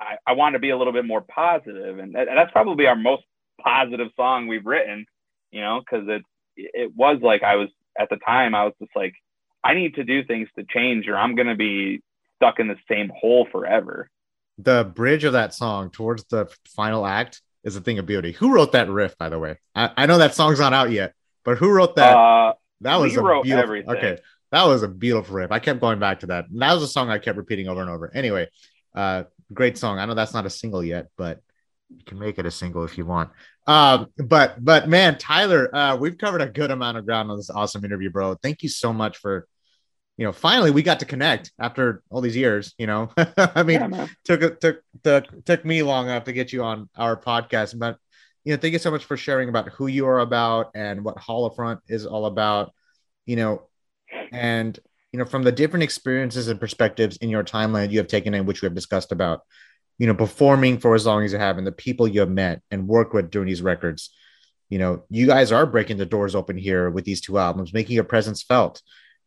[0.00, 1.98] I, I want to be a little bit more positive.
[1.98, 3.24] And, that, and that's probably our most
[3.60, 5.06] positive song we've written,
[5.50, 6.22] you know, cause it,
[6.56, 7.68] it was like, I was
[7.98, 9.14] at the time, I was just like,
[9.62, 12.02] I need to do things to change or I'm going to be
[12.36, 14.10] stuck in the same hole forever.
[14.58, 18.32] the bridge of that song towards the final act is a thing of beauty.
[18.32, 19.58] Who wrote that riff, by the way?
[19.74, 21.14] I, I know that song's not out yet,
[21.44, 22.14] but who wrote that?
[22.16, 23.62] uh, that was a wrote beautiful.
[23.62, 23.96] everything.
[23.96, 24.18] Okay,
[24.50, 25.50] that was a beautiful riff.
[25.50, 26.48] I kept going back to that.
[26.50, 28.10] And that was a song I kept repeating over and over.
[28.14, 28.48] Anyway,
[28.94, 29.98] uh, great song.
[29.98, 31.40] I know that's not a single yet, but
[31.96, 33.30] you can make it a single if you want.
[33.66, 37.50] Um, but but man, Tyler, uh, we've covered a good amount of ground on this
[37.50, 38.34] awesome interview, bro.
[38.42, 39.46] Thank you so much for.
[40.16, 42.72] You know, finally we got to connect after all these years.
[42.78, 46.62] You know, I mean, yeah, took took took took me long enough to get you
[46.62, 47.98] on our podcast but
[48.44, 51.16] you know thank you so much for sharing about who you are about and what
[51.16, 52.72] Hollowfront is all about
[53.26, 53.66] you know
[54.32, 54.78] and
[55.14, 58.46] you know, from the different experiences and perspectives in your timeline you have taken in,
[58.46, 59.42] which we have discussed about,
[59.98, 62.62] you know, performing for as long as you have and the people you have met
[62.70, 64.10] and worked with during these records,
[64.68, 67.94] you know, you guys are breaking the doors open here with these two albums, making
[67.94, 68.82] your presence felt,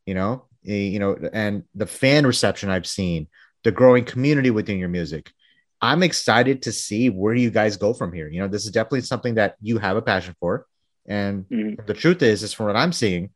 [0.05, 3.27] you know, you know, and the fan reception I've seen,
[3.63, 5.31] the growing community within your music.
[5.79, 8.27] I'm excited to see where you guys go from here.
[8.27, 10.65] You know, this is definitely something that you have a passion for.
[11.07, 11.85] And mm-hmm.
[11.85, 13.29] the truth is, is from what I'm seeing,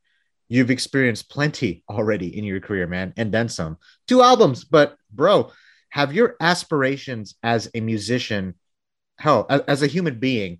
[0.48, 3.78] you've experienced plenty already in your career, man, and then some.
[4.06, 5.52] Two albums, but bro,
[5.92, 8.54] have your aspirations as a musician,
[9.18, 10.58] hell, as, a human being,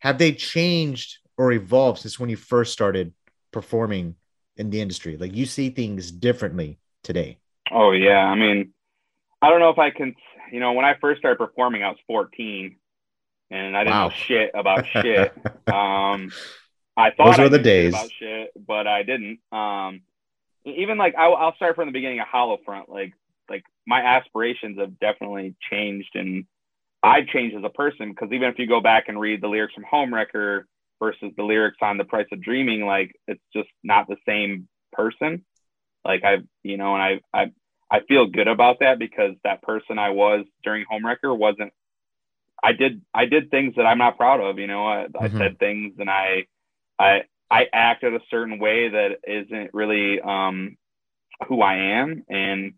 [0.00, 3.14] have they changed or evolved since when you first started
[3.52, 4.16] performing
[4.56, 5.16] in the industry?
[5.16, 7.38] Like you see things differently today.
[7.70, 8.72] Oh yeah, I mean,
[9.40, 10.16] I don't know if I can.
[10.50, 12.74] You know, when I first started performing, I was 14,
[13.52, 14.08] and I didn't wow.
[14.08, 15.32] know shit about shit.
[15.72, 16.32] um,
[16.96, 19.38] I thought those were the days about shit, but I didn't.
[19.52, 20.00] Um,
[20.64, 22.88] even like I, will start from the beginning of Hollowfront.
[22.88, 23.12] Like,
[23.48, 26.44] like my aspirations have definitely changed, and
[27.02, 29.74] I've changed as a person because even if you go back and read the lyrics
[29.74, 30.64] from Homewrecker
[31.00, 35.44] versus the lyrics on The Price of Dreaming, like it's just not the same person.
[36.04, 37.52] Like I, you know, and I, I,
[37.90, 41.72] I feel good about that because that person I was during Homewrecker wasn't.
[42.64, 44.58] I did, I did things that I'm not proud of.
[44.58, 45.36] You know, I, mm-hmm.
[45.36, 46.46] I said things and I,
[46.98, 50.76] I, I act in a certain way that isn't really um,
[51.48, 52.72] who I am, and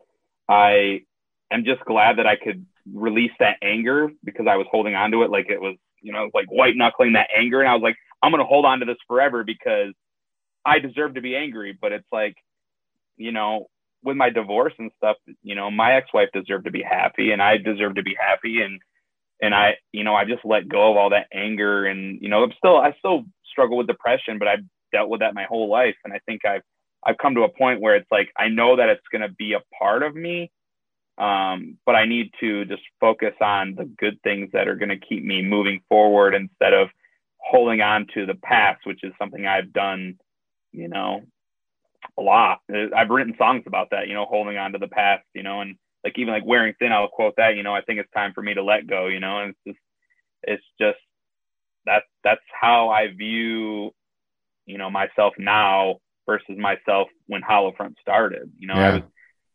[0.48, 1.02] I
[1.50, 5.22] am just glad that I could release that anger because I was holding on to
[5.22, 7.60] it like it was, you know, like white knuckling that anger.
[7.60, 9.94] And I was like, I'm going to hold on to this forever because
[10.64, 11.76] I deserve to be angry.
[11.78, 12.36] But it's like,
[13.16, 13.68] you know,
[14.02, 17.56] with my divorce and stuff, you know, my ex-wife deserved to be happy and I
[17.56, 18.60] deserve to be happy.
[18.60, 18.80] And,
[19.40, 22.42] and I, you know, I just let go of all that anger and, you know,
[22.42, 25.96] I'm still, I still struggle with depression, but I've dealt with that my whole life.
[26.04, 26.62] And I think I've,
[27.06, 29.52] I've come to a point where it's like, I know that it's going to be
[29.52, 30.50] a part of me
[31.16, 34.96] um, but I need to just focus on the good things that are going to
[34.98, 36.88] keep me moving forward instead of
[37.38, 40.18] holding on to the past, which is something I've done,
[40.72, 41.22] you know,
[42.18, 42.60] a lot.
[42.94, 45.76] I've written songs about that, you know, holding on to the past, you know, and
[46.02, 48.42] like even like wearing thin, I'll quote that, you know, I think it's time for
[48.42, 49.78] me to let go, you know, and it's just,
[50.42, 50.98] it's just,
[51.86, 53.92] that's, that's how I view,
[54.66, 58.88] you know, myself now versus myself when Hollowfront started, you know, yeah.
[58.88, 59.02] I was,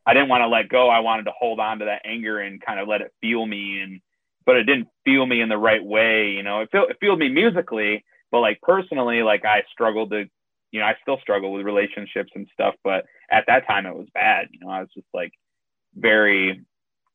[0.06, 0.90] I didn't want to let go.
[0.90, 3.82] I wanted to hold on to that anger and kind of let it feel me.
[3.82, 4.02] And,
[4.46, 6.32] but it didn't feel me in the right way.
[6.32, 10.26] You know, it felt, it fueled me musically, but like personally, like I struggled to,
[10.72, 14.08] you know, I still struggle with relationships and stuff, but at that time it was
[14.14, 14.48] bad.
[14.52, 15.34] You know, I was just like
[15.96, 16.62] very,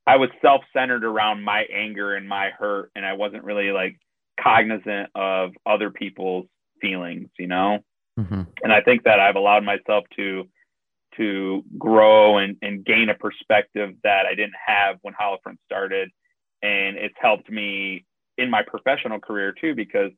[0.06, 2.90] I was self-centered around my anger and my hurt.
[2.94, 3.98] And I wasn't really like
[4.40, 6.46] cognizant of other people's
[6.80, 7.78] feelings, you know?
[8.18, 8.42] Mm-hmm.
[8.62, 10.48] And I think that I've allowed myself to
[11.16, 16.10] to grow and, and gain a perspective that I didn't have when Hollowfront started.
[16.62, 18.04] And it's helped me
[18.36, 20.10] in my professional career too, because,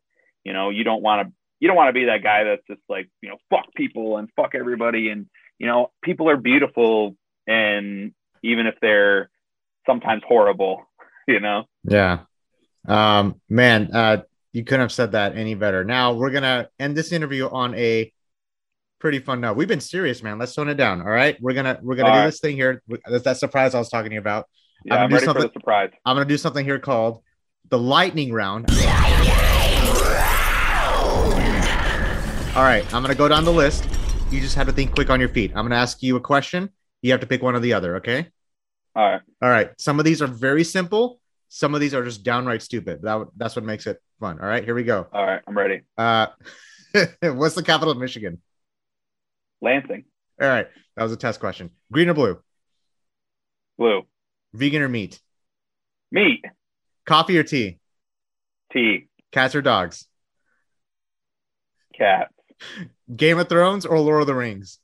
[0.44, 2.80] you know, you don't want to, you don't want to be that guy that's just
[2.88, 5.10] like, you know, fuck people and fuck everybody.
[5.10, 5.26] And,
[5.58, 7.16] you know, people are beautiful.
[7.46, 9.30] And even if they're
[9.86, 10.86] sometimes horrible,
[11.28, 11.64] you know?
[11.84, 12.20] Yeah.
[12.86, 14.22] Um, man, uh,
[14.56, 15.84] you couldn't have said that any better.
[15.84, 18.10] Now we're going to end this interview on a
[18.98, 19.54] pretty fun note.
[19.54, 20.38] We've been serious, man.
[20.38, 21.02] Let's tone it down.
[21.02, 22.26] All right, we're gonna we're gonna all do right.
[22.26, 22.82] this thing here.
[23.06, 24.46] That's that surprise I was talking to you about.
[24.86, 25.90] Yeah, I'm, I'm ready for the surprise.
[26.06, 27.22] I'm gonna do something here called
[27.68, 28.70] the lightning round.
[32.56, 33.86] All right, I'm gonna go down the list.
[34.30, 35.52] You just have to think quick on your feet.
[35.54, 36.70] I'm gonna ask you a question.
[37.02, 37.96] You have to pick one or the other.
[37.96, 38.26] Okay.
[38.94, 39.20] All right.
[39.42, 39.70] All right.
[39.78, 41.20] Some of these are very simple.
[41.56, 43.00] Some of these are just downright stupid.
[43.00, 44.38] That that's what makes it fun.
[44.38, 44.62] All right.
[44.62, 45.06] Here we go.
[45.10, 45.40] All right.
[45.46, 45.80] I'm ready.
[45.96, 46.26] Uh,
[47.22, 48.42] what's the capital of Michigan?
[49.62, 50.04] Lansing.
[50.38, 50.66] All right.
[50.96, 51.70] That was a test question.
[51.90, 52.38] Green or blue?
[53.78, 54.02] Blue.
[54.52, 55.18] Vegan or meat?
[56.12, 56.44] Meat.
[57.06, 57.78] Coffee or tea?
[58.70, 59.08] Tea.
[59.32, 60.06] Cats or dogs?
[61.96, 62.34] Cats.
[63.16, 64.78] Game of Thrones or Lord of the Rings?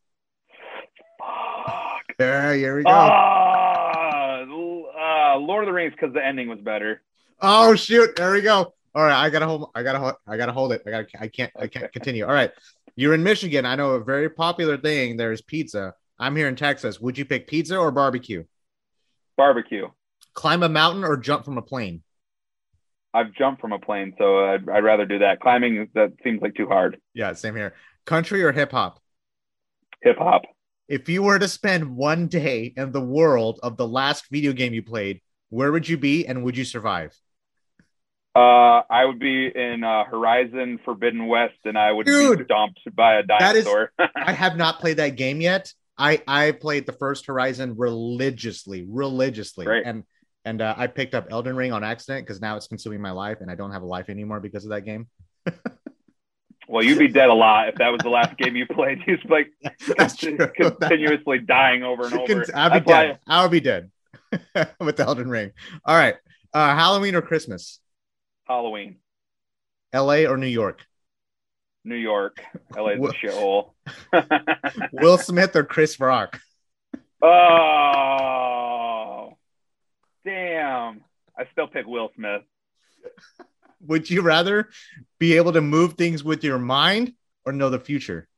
[1.18, 2.16] Fuck.
[2.18, 2.89] Yeah, here we go.
[2.89, 3.41] Uh,
[5.43, 7.03] Lord of the Rings because the ending was better.
[7.40, 8.16] Oh shoot!
[8.16, 8.74] There we go.
[8.95, 9.70] All right, I gotta hold.
[9.74, 9.99] I gotta.
[9.99, 10.82] Hold, I gotta hold it.
[10.86, 11.07] I gotta.
[11.18, 11.53] I can't.
[11.59, 12.24] I can't continue.
[12.24, 12.51] All right.
[12.95, 13.64] You're in Michigan.
[13.64, 15.16] I know a very popular thing.
[15.16, 15.95] There's pizza.
[16.18, 17.01] I'm here in Texas.
[17.01, 18.45] Would you pick pizza or barbecue?
[19.36, 19.88] Barbecue.
[20.34, 22.03] Climb a mountain or jump from a plane?
[23.14, 25.40] I've jumped from a plane, so I'd, I'd rather do that.
[25.40, 26.99] Climbing that seems like too hard.
[27.14, 27.74] Yeah, same here.
[28.05, 29.01] Country or hip hop?
[30.03, 30.43] Hip hop.
[30.88, 34.74] If you were to spend one day in the world of the last video game
[34.74, 35.20] you played,
[35.53, 37.14] where would you be and would you survive?
[38.34, 42.80] Uh, I would be in uh, Horizon Forbidden West, and I would Dude, be dumped
[42.94, 43.92] by a dinosaur.
[44.16, 45.70] I have not played that game yet.
[45.98, 49.84] I I played the first Horizon religiously, religiously, Great.
[49.84, 50.05] and
[50.46, 53.42] and uh, I picked up Elden Ring on accident because now it's consuming my life,
[53.42, 55.09] and I don't have a life anymore because of that game.
[56.68, 59.00] Well, you'd be dead a lot if that was the last game you played.
[59.07, 59.48] You'd be like
[59.98, 60.38] That's true.
[60.38, 62.46] continuously dying over and over.
[62.55, 63.18] I'll be That's why- dead.
[63.26, 63.90] I'll be dead
[64.80, 65.53] with the Elden Ring.
[65.85, 66.16] All right,
[66.53, 67.80] uh, Halloween or Christmas?
[68.45, 68.97] Halloween,
[69.93, 70.26] L.A.
[70.26, 70.85] or New York?
[71.85, 72.41] New York,
[72.76, 73.72] LA's Wha- a shithole.
[74.93, 76.41] Will Smith or Chris Rock?
[77.22, 78.16] oh,
[80.24, 81.03] damn!
[81.37, 82.43] I still pick Will Smith.
[83.87, 84.68] Would you rather
[85.18, 87.14] be able to move things with your mind
[87.45, 88.28] or know the future?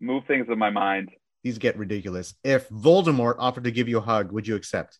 [0.00, 1.10] Move things in my mind.
[1.42, 2.34] These get ridiculous.
[2.44, 4.98] If Voldemort offered to give you a hug, would you accept?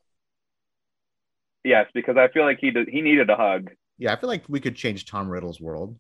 [1.65, 3.71] Yes, because I feel like he did, he needed a hug.
[3.99, 5.99] Yeah, I feel like we could change Tom Riddle's world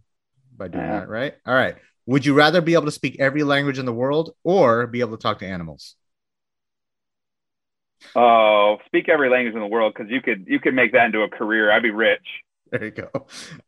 [0.57, 0.91] by doing Yeah.
[0.91, 1.34] that, right?
[1.47, 1.76] All right.
[2.07, 5.16] Would you rather be able to speak every language in the world or be able
[5.16, 5.97] to talk to animals?
[8.14, 11.22] Oh, speak every language in the world because you could you could make that into
[11.22, 11.70] a career.
[11.70, 12.26] I'd be rich.
[12.70, 13.11] There you go.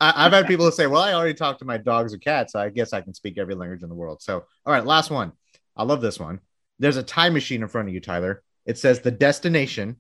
[0.01, 2.53] I, I've had people say, well, I already talked to my dogs or cats.
[2.53, 4.23] So I guess I can speak every language in the world.
[4.23, 5.33] So, all right, last one.
[5.77, 6.41] I love this one.
[6.79, 8.43] There's a time machine in front of you, Tyler.
[8.67, 9.97] It says the destination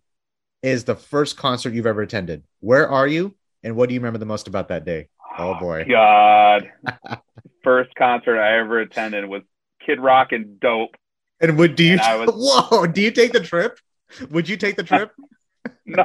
[0.62, 2.44] is the first concert you've ever attended.
[2.60, 3.34] Where are you?
[3.62, 5.08] And what do you remember the most about that day?
[5.38, 5.84] Oh, oh boy.
[5.88, 6.70] God.
[7.64, 9.42] First concert I ever attended was
[9.86, 10.96] Kid Rock and Dope.
[11.40, 11.98] And would do you?
[12.02, 12.30] I was-
[12.70, 12.86] Whoa!
[12.86, 13.78] Do you take the trip?
[14.30, 15.12] Would you take the trip?
[15.86, 16.04] No,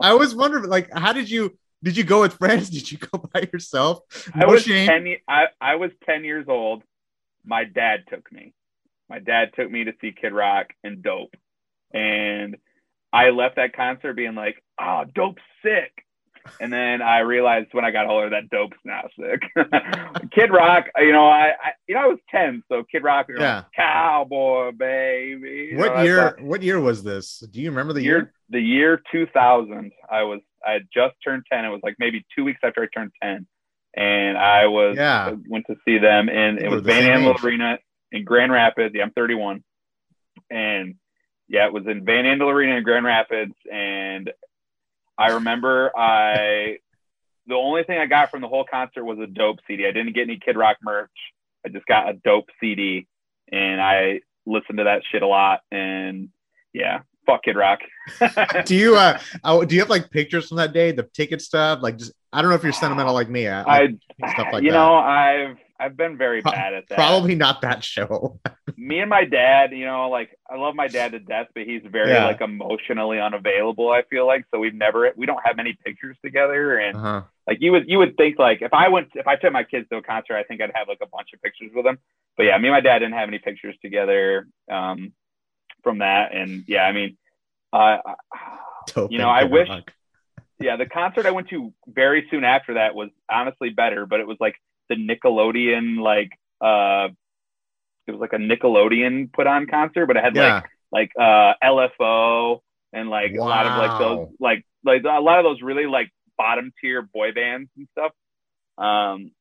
[0.00, 1.58] I always wondered, like, how did you?
[1.82, 2.70] Did you go with friends?
[2.70, 4.00] Did you go by yourself?
[4.34, 4.86] I was shame.
[4.86, 5.16] ten.
[5.28, 6.82] I I was ten years old.
[7.44, 8.54] My dad took me.
[9.08, 11.34] My dad took me to see Kid Rock and Dope,
[11.92, 12.56] and
[13.12, 15.92] I left that concert being like, "Oh, Dope's sick."
[16.60, 19.42] And then I realized when I got older that Dope's not sick.
[20.32, 23.40] Kid Rock, you know, I, I you know I was ten, so Kid Rock, know,
[23.40, 23.64] Yeah.
[23.74, 25.70] cowboy baby.
[25.72, 26.16] You What I year?
[26.30, 27.40] thought- What year was this?
[27.40, 28.16] Do you remember the year?
[28.18, 32.24] year the year 2000 i was i had just turned 10 it was like maybe
[32.36, 33.44] two weeks after i turned 10
[33.96, 35.30] and i was Yeah.
[35.30, 37.76] I went to see them and it was van andel arena
[38.16, 39.62] in grand rapids yeah i'm 31
[40.50, 40.94] and
[41.48, 43.54] yeah it was in van andel arena in grand rapids.
[43.70, 44.32] And
[45.18, 46.78] i remember i
[47.46, 50.14] the only thing i got from the whole concert was a dope cd i didn't
[50.14, 51.10] get any kid rock merch.
[51.64, 53.06] I just got a dope cd
[53.50, 55.60] and i listened to that shit a lot.
[55.70, 56.30] And
[56.72, 57.80] yeah fuck kid rock.
[58.64, 59.18] Do you uh
[59.64, 61.80] do you have like pictures from that day the ticket stuff?
[61.82, 63.48] Like just i don't know if you're sentimental like me.
[63.48, 64.76] I, I, like stuff like you that.
[64.76, 66.96] know, I've I've been very bad at that.
[66.96, 68.40] probably not that show
[68.76, 69.72] me and my dad.
[69.72, 72.26] You know, like I love my dad to death, but he's very Yeah.
[72.26, 73.90] like emotionally unavailable.
[73.90, 77.22] I feel like so we've never we don't have many pictures together, and uh-huh.
[77.46, 79.88] like you would you would think like if I went if I took my kids
[79.90, 81.98] to a concert, I think I'd have like a bunch of pictures with them.
[82.36, 85.12] But yeah, me and my dad didn't have any pictures together um,
[85.82, 87.16] from that, and yeah, I mean,
[87.72, 87.98] uh,
[88.94, 89.92] Dope You know, I wish- Rock.
[90.60, 94.26] yeah, the concert I went to very soon after that was honestly better, but it
[94.26, 94.54] was like
[94.88, 96.30] the Nickelodeon like
[96.60, 97.08] uh
[98.06, 100.54] it was like a Nickelodeon put on concert, but it had yeah.
[100.54, 102.60] like like uh LFO
[102.92, 106.10] and like a lot of like those like like a lot of those really like
[106.38, 108.12] bottom tier boy bands and stuff.
[108.78, 109.32] Um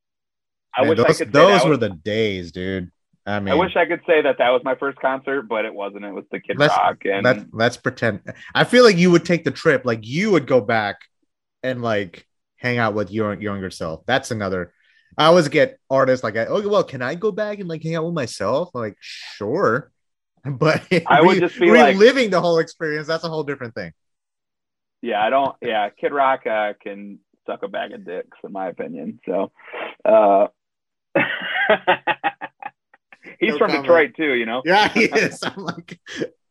[0.77, 2.91] I Man, wish those, I could say those were was, the days dude.
[3.25, 5.73] I mean I wish I could say that that was my first concert, but it
[5.73, 6.05] wasn't.
[6.05, 8.21] It was the Kid Let's- Rock and let's let's pretend.
[8.53, 9.83] I feel like you would take the trip.
[9.85, 10.97] Like you would go back
[11.63, 12.25] and like
[12.57, 14.05] hang out with your younger self.
[14.05, 14.73] That's another
[15.17, 18.05] i always get artists like oh well can i go back and like hang out
[18.05, 19.91] with myself I'm like sure
[20.45, 23.75] but I would re- just be like- reliving the whole experience that's a whole different
[23.75, 23.91] thing
[25.01, 25.55] yeah, I don't.
[25.61, 29.19] Yeah, Kid Rock uh, can suck a bag of dicks, in my opinion.
[29.27, 29.51] So,
[30.03, 30.47] uh,
[33.39, 33.83] he's No from comment.
[33.83, 34.33] Detroit too.
[34.33, 34.61] You know.
[34.65, 35.99] yeah he is i'm like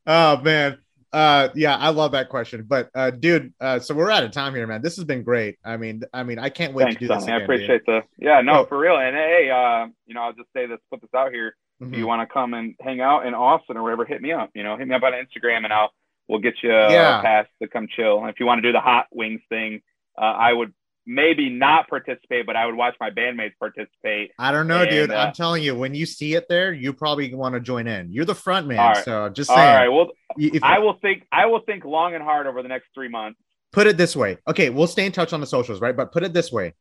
[0.07, 0.79] oh man
[1.15, 4.55] uh yeah i love that question but uh dude uh so we're out of time
[4.55, 7.07] here man this has been great i mean i mean i can't wait Thanks, to
[7.07, 7.33] do this Sonny.
[7.33, 7.55] I again, dude.
[7.57, 8.03] appreciate the.
[8.19, 8.65] Yeah, no, Oh.
[8.67, 8.97] for real.
[8.99, 11.55] And hey, uh, you know, I'll just say this, put this out here.
[11.83, 11.93] Mhm.
[11.93, 14.51] If you want to come and hang out in Austin or wherever, hit me up.
[14.55, 15.91] You know, hit me up on Instagram, and I'll
[16.29, 17.21] we'll get you Yeah.
[17.21, 18.21] a pass to come chill.
[18.21, 19.83] And if you want to do the hot wings thing,
[20.17, 20.73] uh, I would
[21.07, 24.31] maybe not participate, but I would watch my bandmates participate.
[24.39, 25.11] I don't know, And, dude.
[25.11, 28.11] uh, I'm telling you, when you see it there, you probably want to join in.
[28.13, 29.05] You're the front man, All right.
[29.05, 29.75] so just All saying.
[29.75, 31.27] right, well, if- I will think.
[31.31, 33.39] I will think long and hard over the next three months.
[33.73, 34.39] put it this way.
[34.49, 35.97] Okay, we'll stay in touch on the socials, right?
[35.97, 36.75] But put it this way.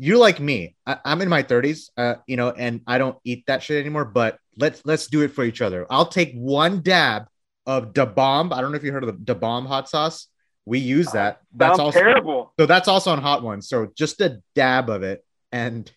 [0.00, 0.74] You're like me.
[0.86, 4.04] I, I'm in my 30s, uh, you know, and I don't eat that shit anymore.
[4.04, 5.86] But let's let's do it for each other.
[5.90, 7.26] I'll take one dab
[7.66, 8.52] of Da Bomb.
[8.52, 10.28] I don't know if you heard of the Da Bomb hot sauce.
[10.68, 11.40] We use that.
[11.54, 12.52] That's also terrible.
[12.58, 13.68] so that's also on Hot Ones.
[13.68, 15.90] So just a dab of it, and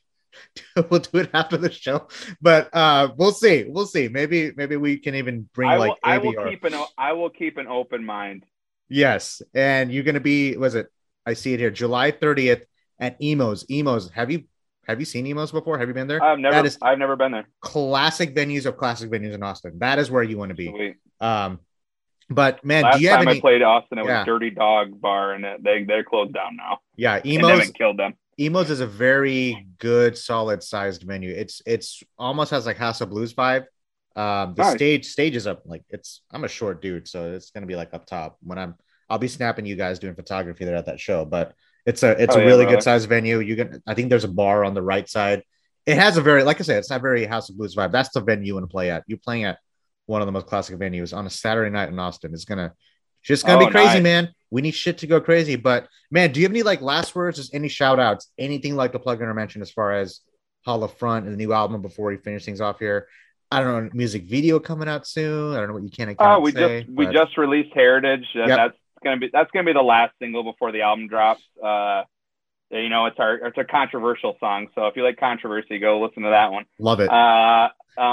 [0.89, 2.07] we'll do it after the show.
[2.41, 3.65] But uh, we'll see.
[3.67, 4.07] We'll see.
[4.07, 7.29] Maybe maybe we can even bring I like will, I will keep an I will
[7.29, 8.45] keep an open mind.
[8.89, 10.55] Yes, and you're gonna be.
[10.57, 10.87] Was it?
[11.25, 11.69] I see it here.
[11.71, 12.63] July 30th
[12.99, 13.65] at Emos.
[13.69, 14.09] Emos.
[14.09, 14.45] Have you
[14.87, 15.77] have you seen Emos before?
[15.77, 16.23] Have you been there?
[16.23, 17.47] I've never That is- I've never been there.
[17.59, 19.79] Classic venues of classic venues in Austin.
[19.79, 20.69] That is where you want to be.
[20.69, 20.95] Sweet.
[21.19, 21.59] Um,
[22.31, 23.37] but man, Last do you have time any?
[23.37, 26.79] I played Austin, it was Dirty Dog Bar, and it, they they're closed down now.
[26.95, 27.69] yeah, Emos.
[27.71, 28.13] killed them.
[28.39, 31.33] Emos is a very good, solid sized venue.
[31.35, 33.65] It's it's almost has like House of Blues vibe.
[34.15, 34.73] Um, the Nice.
[34.75, 36.21] stage stage is up like it's.
[36.31, 38.75] I'm a short dude, so it's gonna be like up top when I'm.
[39.09, 41.53] I'll be snapping you guys doing photography there at that show, but
[41.85, 42.77] it's a it's Oh, a yeah, really brother.
[42.77, 43.39] good sized venue.
[43.39, 45.43] You can I think there's a bar on the right side.
[45.85, 47.91] It has a very like I said, it's not very House of Blues vibe.
[47.91, 49.03] That's the venue you want to play at.
[49.07, 49.57] You're playing at
[50.05, 52.33] one of the most classic venues on a Saturday night in Austin.
[52.33, 52.73] It's gonna
[53.23, 54.03] just gonna Oh, be crazy, nice.
[54.03, 54.29] man.
[54.49, 55.55] We need shit to go crazy.
[55.55, 57.37] But man, do you have any like last words?
[57.37, 60.21] Just any shout outs, anything like to plug in or mention as far as
[60.67, 63.07] Hollowfront and the new album before we finish things off here?
[63.53, 65.53] I don't know, music video coming out soon.
[65.53, 68.25] I don't know what you can and Oh, we say, just we just released Heritage.
[68.33, 68.57] and Yep.
[68.57, 71.43] That's gonna be that's gonna be the last single before the album drops.
[71.63, 72.03] Uh,
[72.71, 74.67] you know, it's our it's a controversial song.
[74.75, 76.65] So if you like controversy, go listen to that one.
[76.79, 77.09] love it.
[77.09, 77.69] Uh,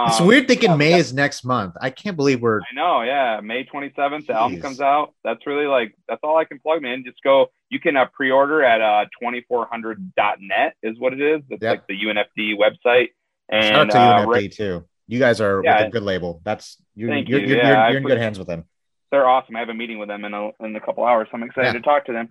[0.09, 1.75] it's um, weird thinking yeah, May is next month.
[1.81, 3.41] I can't believe we're I know, yeah.
[3.41, 5.15] May 27th, the album comes out.
[5.23, 7.05] That's really like, that's all I can plug, man.
[7.07, 11.43] Just go, you can uh, pre order at uh, 2400.net, is what it is.
[11.51, 11.71] It's Yep.
[11.71, 13.09] like the UNFD website.
[13.53, 14.85] shout out And to uh, UNFD Rick- too.
[15.07, 15.79] You guys are Yeah.
[15.79, 16.41] with a good label.
[16.45, 17.47] That's you're you're, you.
[17.47, 18.65] you're, Yeah, you're, you're in good hands with them.
[19.11, 19.57] they're awesome.
[19.57, 21.29] I have a meeting with them in a, in a couple hours.
[21.31, 22.29] So I'm excited to talk to them.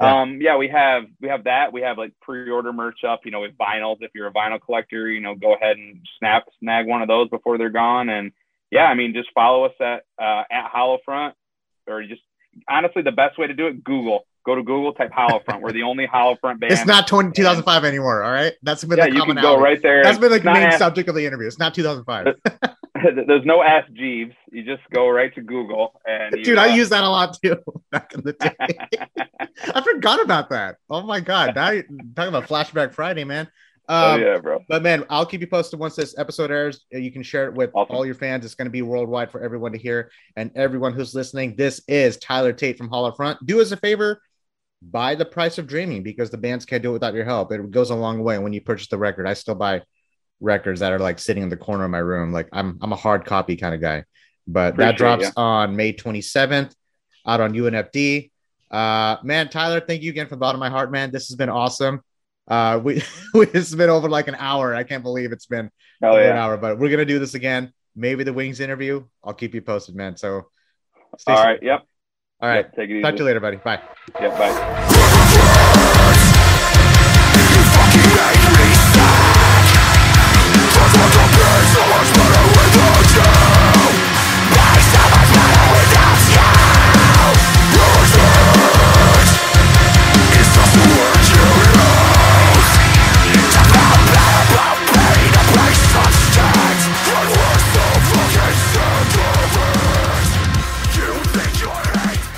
[0.00, 0.22] Yeah.
[0.22, 1.72] Um, yeah, we have we have that.
[1.72, 3.20] We have like pre-order merch up.
[3.24, 3.98] You know, with vinyls.
[4.00, 7.28] If you're a vinyl collector, you know, go ahead and snap snag one of those
[7.28, 8.08] before they're gone.
[8.08, 8.32] And
[8.70, 11.32] yeah, I mean, just follow us at uh, at Hollowfront,
[11.86, 12.22] or just
[12.68, 14.26] honestly, the best way to do it, Google.
[14.46, 15.60] Go to Google, type Hollowfront.
[15.60, 16.72] We're the only Hollowfront band.
[16.72, 18.22] It's not 20, 2005 anymore.
[18.22, 20.02] All right, that's been Yeah, the you can go right there.
[20.02, 21.46] That's been like the main Ask- subject of the interview.
[21.46, 22.34] It's not 2005.
[23.26, 24.34] There's no Ask Jeeves.
[24.50, 27.36] You just go right to Google and you, Dude, I uh, use that a lot
[27.42, 27.56] too
[27.92, 28.54] back in the day.
[29.74, 30.76] I forgot about that.
[30.88, 31.54] Oh my god!
[31.54, 31.84] Now you're
[32.14, 33.48] talking about Flashback Friday, man.
[33.88, 34.64] oh Um, yeah, bro.
[34.68, 36.84] But man, I'll keep you posted once this episode airs.
[36.94, 37.94] Uh, You can share it with Awesome.
[37.96, 38.44] all your fans.
[38.44, 41.56] It's going to be worldwide for everyone to hear and everyone who's listening.
[41.56, 43.38] This is Tyler Tate from Hollowfront.
[43.46, 44.20] Do us a favor,
[44.82, 47.52] buy the price of dreaming because the bands can't do it without your help.
[47.52, 49.26] It goes a long way when you purchase the record.
[49.26, 49.82] I still buy
[50.40, 52.32] records that are like sitting in the corner of my room.
[52.32, 54.04] Like I'm I'm a hard copy kind of guy.
[54.46, 55.30] But that drops ya.
[55.36, 56.74] on May 27th
[57.26, 58.30] out on UNFD.
[58.70, 61.10] Uh man, Tyler, thank you again from the bottom of my heart, man.
[61.10, 62.00] This has been awesome.
[62.48, 63.02] Uh we
[63.34, 64.74] it's been over like an hour.
[64.74, 65.70] I can't believe it's been
[66.02, 67.72] Oh over an hour, but we're gonna do this again.
[67.94, 69.04] Maybe the wings interview.
[69.22, 70.16] I'll keep you posted, man.
[70.16, 70.46] So
[71.18, 71.44] stay All safe.
[71.44, 71.62] right.
[71.62, 71.82] Yep.
[72.42, 72.64] All right.
[72.64, 73.02] Yep, take it easy.
[73.02, 73.56] Talk to you later, buddy.
[73.58, 73.80] Bye.
[74.20, 74.38] Yep.
[74.38, 75.96] Bye.